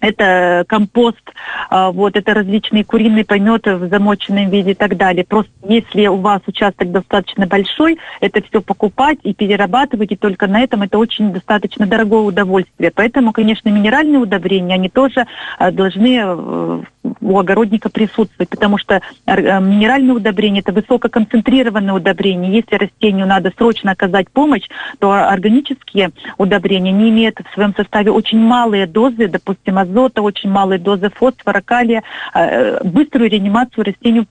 это 0.00 0.64
компост, 0.68 1.20
а, 1.68 1.90
вот, 1.90 2.16
это 2.16 2.34
различные 2.34 2.84
куриные 2.84 3.24
пометы 3.24 3.76
в 3.76 3.88
замоченном 3.88 4.50
виде 4.50 4.72
и 4.72 4.74
так 4.74 4.96
далее. 4.96 5.24
Просто 5.24 5.52
если 5.66 6.06
у 6.06 6.16
вас 6.16 6.40
участок 6.46 6.90
достаточно 6.90 7.46
большой, 7.46 7.98
это 8.20 8.42
все 8.42 8.60
покупать 8.60 9.18
и 9.22 9.34
перерабатывать, 9.34 10.12
и 10.12 10.16
только 10.16 10.46
на 10.46 10.60
этом 10.60 10.82
это 10.82 10.98
очень 10.98 11.32
достаточно 11.32 11.86
дорогое 11.86 12.22
удовольствие. 12.22 12.90
Поэтому, 12.94 13.32
конечно, 13.32 13.68
минеральные 13.68 14.18
удобрения, 14.18 14.74
они 14.74 14.88
тоже 14.88 15.26
а, 15.58 15.70
должны 15.70 16.20
э, 16.22 16.82
у 17.02 17.38
огородника 17.38 17.88
присутствовать, 17.88 18.48
потому 18.48 18.78
что 18.78 19.00
э, 19.26 19.60
минеральные 19.60 20.14
удобрения– 20.14 20.60
это 20.66 20.72
высококонцентрированные 20.72 21.94
удобрения. 21.94 22.52
Если 22.52 22.76
растению 22.76 23.26
надо 23.26 23.52
срочно 23.56 23.92
оказать 23.92 24.30
помощь, 24.30 24.68
то 24.98 25.12
органические 25.12 26.10
удобрения 26.38 26.92
не 26.92 27.10
имеют 27.10 27.38
в 27.38 27.54
своем 27.54 27.74
составе 27.74 28.10
очень 28.10 28.38
малые 28.38 28.86
дозы, 28.86 29.28
допустим, 29.28 29.78
азота, 29.78 30.22
очень 30.22 30.50
малые 30.50 30.78
дозы 30.78 31.10
фосфора, 31.10 31.62
калия. 31.64 32.02
Э, 32.34 32.82
быструю 32.84 33.30
реанимацию 33.30 33.84
растению 33.84 34.26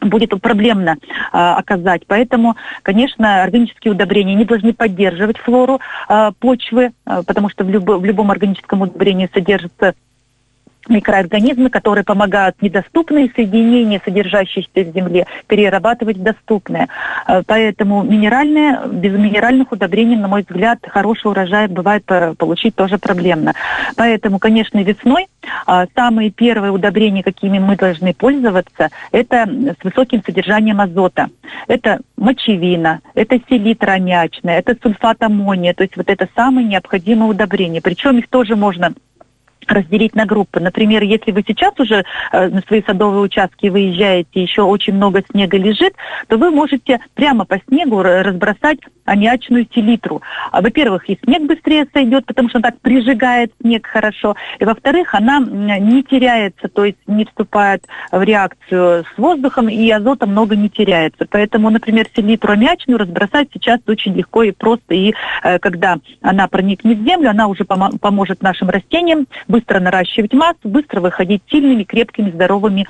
будет 0.00 0.30
проблемно 0.40 0.96
э, 1.00 1.16
оказать. 1.32 2.02
Поэтому, 2.06 2.56
конечно, 2.82 3.42
органические 3.42 3.92
удобрения 3.92 4.34
не 4.34 4.44
должны 4.44 4.72
поддерживать 4.72 5.38
флору 5.38 5.80
э, 6.08 6.32
почвы, 6.38 6.92
э, 7.06 7.22
потому 7.26 7.48
что 7.48 7.64
в, 7.64 7.70
люб, 7.70 7.88
в 7.88 8.04
любом 8.04 8.30
органическом 8.30 8.82
удобрении 8.82 9.30
содержится 9.32 9.94
микроорганизмы, 10.88 11.70
которые 11.70 12.04
помогают 12.04 12.60
недоступные 12.60 13.30
соединения, 13.34 14.00
содержащиеся 14.04 14.68
в 14.74 14.94
земле, 14.94 15.26
перерабатывать 15.46 16.22
доступные. 16.22 16.88
Э, 17.26 17.42
поэтому 17.46 18.02
минеральные, 18.02 18.80
без 18.92 19.12
минеральных 19.12 19.72
удобрений, 19.72 20.16
на 20.16 20.28
мой 20.28 20.42
взгляд, 20.42 20.78
хороший 20.86 21.30
урожай 21.30 21.68
бывает 21.68 22.04
э, 22.08 22.34
получить 22.36 22.74
тоже 22.74 22.98
проблемно. 22.98 23.54
Поэтому, 23.96 24.38
конечно, 24.38 24.82
весной 24.82 25.28
э, 25.66 25.86
самые 25.94 26.30
первые 26.30 26.72
удобрения, 26.72 27.22
какими 27.22 27.58
мы 27.58 27.76
должны 27.76 28.14
пользоваться, 28.14 28.90
это 29.10 29.46
с 29.80 29.84
высоким 29.84 30.22
содержанием 30.24 30.80
азота. 30.80 31.28
Это 31.68 32.00
мочевина, 32.16 33.00
это 33.14 33.38
селитра 33.48 33.92
аммиачная, 33.92 34.58
это 34.58 34.76
сульфат 34.80 35.22
аммония, 35.22 35.74
то 35.74 35.82
есть 35.82 35.96
вот 35.96 36.08
это 36.08 36.28
самые 36.34 36.66
необходимые 36.66 37.30
удобрения. 37.30 37.80
Причем 37.80 38.18
их 38.18 38.28
тоже 38.28 38.56
можно 38.56 38.92
разделить 39.66 40.14
на 40.14 40.26
группы. 40.26 40.60
Например, 40.60 41.02
если 41.02 41.32
вы 41.32 41.44
сейчас 41.46 41.72
уже 41.78 42.04
э, 42.32 42.48
на 42.48 42.60
свои 42.62 42.82
садовые 42.82 43.22
участки 43.22 43.68
выезжаете, 43.68 44.42
еще 44.42 44.62
очень 44.62 44.94
много 44.94 45.22
снега 45.30 45.56
лежит, 45.56 45.94
то 46.28 46.36
вы 46.36 46.50
можете 46.50 47.00
прямо 47.14 47.44
по 47.44 47.60
снегу 47.68 48.02
разбросать 48.02 48.78
аммиачную 49.04 49.66
селитру. 49.74 50.22
А, 50.50 50.60
во-первых, 50.60 51.08
и 51.08 51.18
снег 51.24 51.42
быстрее 51.42 51.86
сойдет, 51.92 52.26
потому 52.26 52.48
что 52.48 52.58
он 52.58 52.62
так 52.62 52.80
прижигает 52.80 53.52
снег 53.60 53.86
хорошо. 53.86 54.36
И 54.58 54.64
во-вторых, 54.64 55.14
она 55.14 55.40
не 55.40 56.02
теряется, 56.02 56.68
то 56.68 56.84
есть 56.84 56.98
не 57.06 57.24
вступает 57.24 57.84
в 58.10 58.22
реакцию 58.22 59.04
с 59.04 59.18
воздухом, 59.18 59.68
и 59.68 59.90
азота 59.90 60.26
много 60.26 60.56
не 60.56 60.68
теряется. 60.68 61.26
Поэтому, 61.28 61.70
например, 61.70 62.06
селитру 62.14 62.52
аммиачную 62.52 62.98
разбросать 62.98 63.48
сейчас 63.52 63.80
очень 63.86 64.14
легко 64.14 64.42
и 64.42 64.52
просто. 64.52 64.94
И 64.94 65.14
э, 65.42 65.58
когда 65.58 65.96
она 66.20 66.46
проникнет 66.48 66.98
в 66.98 67.04
землю, 67.04 67.30
она 67.30 67.48
уже 67.48 67.64
пом- 67.64 67.98
поможет 67.98 68.42
нашим 68.42 68.70
растениям 68.70 69.26
быстро 69.52 69.80
наращивать 69.80 70.32
массу, 70.32 70.66
быстро 70.68 71.00
выходить 71.02 71.42
сильными, 71.50 71.84
крепкими, 71.84 72.30
здоровыми 72.30 72.86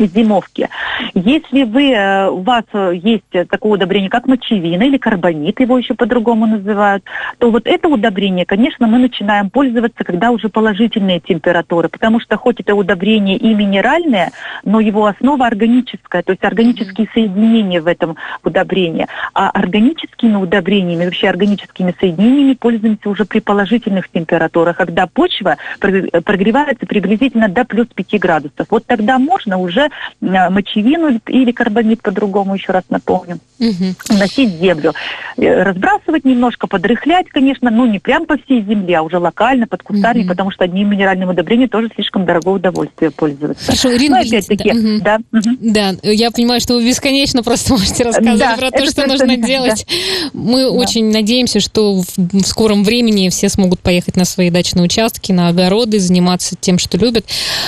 зимовки. 0.00 0.68
Если 1.14 1.64
вы, 1.64 1.92
э, 1.92 2.28
у 2.28 2.42
вас 2.42 2.64
э, 2.72 2.92
есть 2.94 3.48
такое 3.48 3.72
удобрение, 3.72 4.10
как 4.10 4.26
мочевина 4.26 4.82
или 4.82 4.98
карбонит, 4.98 5.60
его 5.60 5.78
еще 5.78 5.94
по-другому 5.94 6.46
называют, 6.46 7.04
то 7.38 7.50
вот 7.50 7.66
это 7.66 7.88
удобрение, 7.88 8.46
конечно, 8.46 8.86
мы 8.86 8.98
начинаем 8.98 9.50
пользоваться, 9.50 10.04
когда 10.04 10.30
уже 10.30 10.48
положительные 10.48 11.20
температуры, 11.20 11.88
потому 11.88 12.20
что 12.20 12.36
хоть 12.36 12.60
это 12.60 12.74
удобрение 12.74 13.36
и 13.36 13.54
минеральное, 13.54 14.32
но 14.64 14.80
его 14.80 15.06
основа 15.06 15.46
органическая, 15.46 16.22
то 16.22 16.32
есть 16.32 16.44
органические 16.44 17.08
соединения 17.12 17.80
в 17.80 17.86
этом 17.86 18.16
удобрении. 18.42 19.06
А 19.32 19.50
органическими 19.50 20.36
удобрениями, 20.36 21.04
вообще 21.04 21.28
органическими 21.28 21.94
соединениями 21.98 22.54
пользуемся 22.54 23.08
уже 23.08 23.24
при 23.24 23.40
положительных 23.40 24.08
температурах, 24.08 24.76
когда 24.76 25.06
почва 25.06 25.56
прогревается 25.78 26.86
приблизительно 26.86 27.48
до 27.48 27.64
плюс 27.64 27.86
5 27.94 28.20
градусов. 28.20 28.66
Вот 28.70 28.86
тогда 28.86 29.18
можно 29.18 29.58
уже 29.58 29.83
Э, 30.20 30.50
мочевину 30.50 31.20
или 31.26 31.52
карбамид 31.52 32.02
по-другому, 32.02 32.54
еще 32.54 32.72
раз 32.72 32.84
напомню, 32.88 33.38
угу. 33.58 34.18
носить 34.18 34.50
землю. 34.60 34.92
Э, 35.36 35.62
разбрасывать 35.62 36.24
немножко, 36.24 36.66
подрыхлять, 36.66 37.28
конечно, 37.28 37.70
но 37.70 37.86
не 37.86 37.98
прям 37.98 38.26
по 38.26 38.36
всей 38.38 38.62
земле, 38.62 38.98
а 38.98 39.02
уже 39.02 39.18
локально, 39.18 39.66
под 39.66 39.82
кустарник, 39.82 40.24
угу. 40.24 40.30
потому 40.30 40.50
что 40.50 40.64
одним 40.64 40.90
минеральным 40.90 41.30
удобрением 41.30 41.68
тоже 41.68 41.90
слишком 41.94 42.24
дорогое 42.24 42.54
удовольствие 42.54 43.10
пользоваться. 43.10 43.66
Хорошо, 43.66 43.94
Ирина, 43.94 44.20
ну, 44.20 44.26
опять-таки, 44.26 44.72
да, 45.00 45.18
да, 45.30 45.38
угу. 45.38 45.56
да, 45.60 45.94
я 46.02 46.30
понимаю, 46.30 46.60
что 46.60 46.74
вы 46.74 46.86
бесконечно 46.86 47.42
просто 47.42 47.72
можете 47.74 48.04
рассказывать 48.04 48.38
да, 48.38 48.56
про 48.56 48.70
то, 48.70 48.86
что 48.86 49.06
нужно 49.06 49.36
делать. 49.36 49.86
Да. 49.86 50.30
Мы 50.32 50.62
да. 50.62 50.70
очень 50.70 51.10
надеемся, 51.10 51.60
что 51.60 52.02
в 52.16 52.40
скором 52.44 52.84
времени 52.84 53.28
все 53.28 53.48
смогут 53.48 53.80
поехать 53.80 54.16
на 54.16 54.24
свои 54.24 54.50
дачные 54.50 54.84
участки, 54.84 55.32
на 55.32 55.48
огороды, 55.48 55.98
заниматься 55.98 56.56
тем, 56.58 56.78
что 56.78 56.98
любят. 56.98 57.26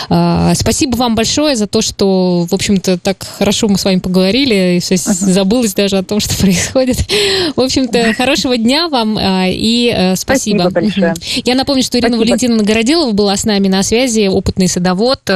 А, 0.08 0.54
спасибо 0.54 0.96
вам 0.96 1.14
большое 1.14 1.56
за 1.56 1.66
то, 1.66 1.80
что 1.80 2.05
что, 2.06 2.46
в 2.48 2.54
общем-то, 2.54 2.98
так 2.98 3.26
хорошо 3.38 3.68
мы 3.68 3.78
с 3.78 3.84
вами 3.84 3.98
поговорили, 3.98 4.76
и 4.76 4.78
uh-huh. 4.78 5.32
забылось 5.32 5.74
даже 5.74 5.98
о 5.98 6.02
том, 6.02 6.20
что 6.20 6.36
происходит. 6.40 6.98
В 7.56 7.60
общем-то, 7.60 8.14
хорошего 8.14 8.56
дня 8.56 8.88
вам 8.88 9.18
а, 9.18 9.46
и 9.48 9.92
э, 9.94 10.16
спасибо. 10.16 10.68
Спасибо 10.70 10.70
большое. 10.70 11.14
Я 11.44 11.54
напомню, 11.54 11.82
что 11.82 11.98
Ирина 11.98 12.16
спасибо. 12.16 12.28
Валентиновна 12.28 12.64
Городилова 12.64 13.12
была 13.12 13.36
с 13.36 13.44
нами 13.44 13.68
на 13.68 13.82
связи, 13.82 14.28
опытный 14.28 14.68
садовод. 14.68 15.28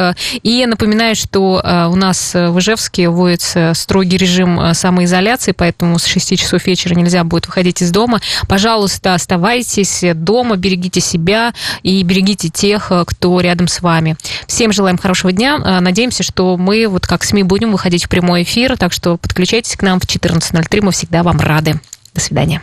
И 0.42 0.50
я 0.50 0.66
напоминаю, 0.66 1.16
что 1.16 1.60
э, 1.62 1.86
у 1.86 1.96
нас 1.96 2.34
в 2.34 2.58
Ижевске 2.58 3.08
вводится 3.08 3.72
строгий 3.74 4.16
режим 4.16 4.60
э, 4.60 4.74
самоизоляции, 4.74 5.52
поэтому 5.52 5.98
с 5.98 6.06
6 6.06 6.38
часов 6.38 6.66
вечера 6.66 6.94
нельзя 6.94 7.24
будет 7.24 7.46
выходить 7.46 7.82
из 7.82 7.90
дома. 7.90 8.20
Пожалуйста, 8.48 9.14
оставайтесь 9.14 10.04
дома, 10.14 10.56
берегите 10.56 11.00
себя 11.00 11.52
и 11.82 12.02
берегите 12.02 12.48
тех, 12.48 12.92
кто 13.06 13.40
рядом 13.40 13.68
с 13.68 13.80
вами. 13.80 14.16
Всем 14.46 14.72
желаем 14.72 14.98
хорошего 14.98 15.32
дня. 15.32 15.80
Надеемся, 15.80 16.22
что 16.22 16.56
мы 16.60 16.86
вот 16.86 17.06
как 17.06 17.24
СМИ 17.24 17.42
будем 17.42 17.72
выходить 17.72 18.04
в 18.04 18.08
прямой 18.08 18.44
эфир, 18.44 18.76
так 18.76 18.92
что 18.92 19.16
подключайтесь 19.16 19.76
к 19.76 19.82
нам 19.82 19.98
в 19.98 20.04
14.03, 20.04 20.82
мы 20.82 20.92
всегда 20.92 21.22
вам 21.22 21.40
рады. 21.40 21.80
До 22.14 22.20
свидания. 22.20 22.62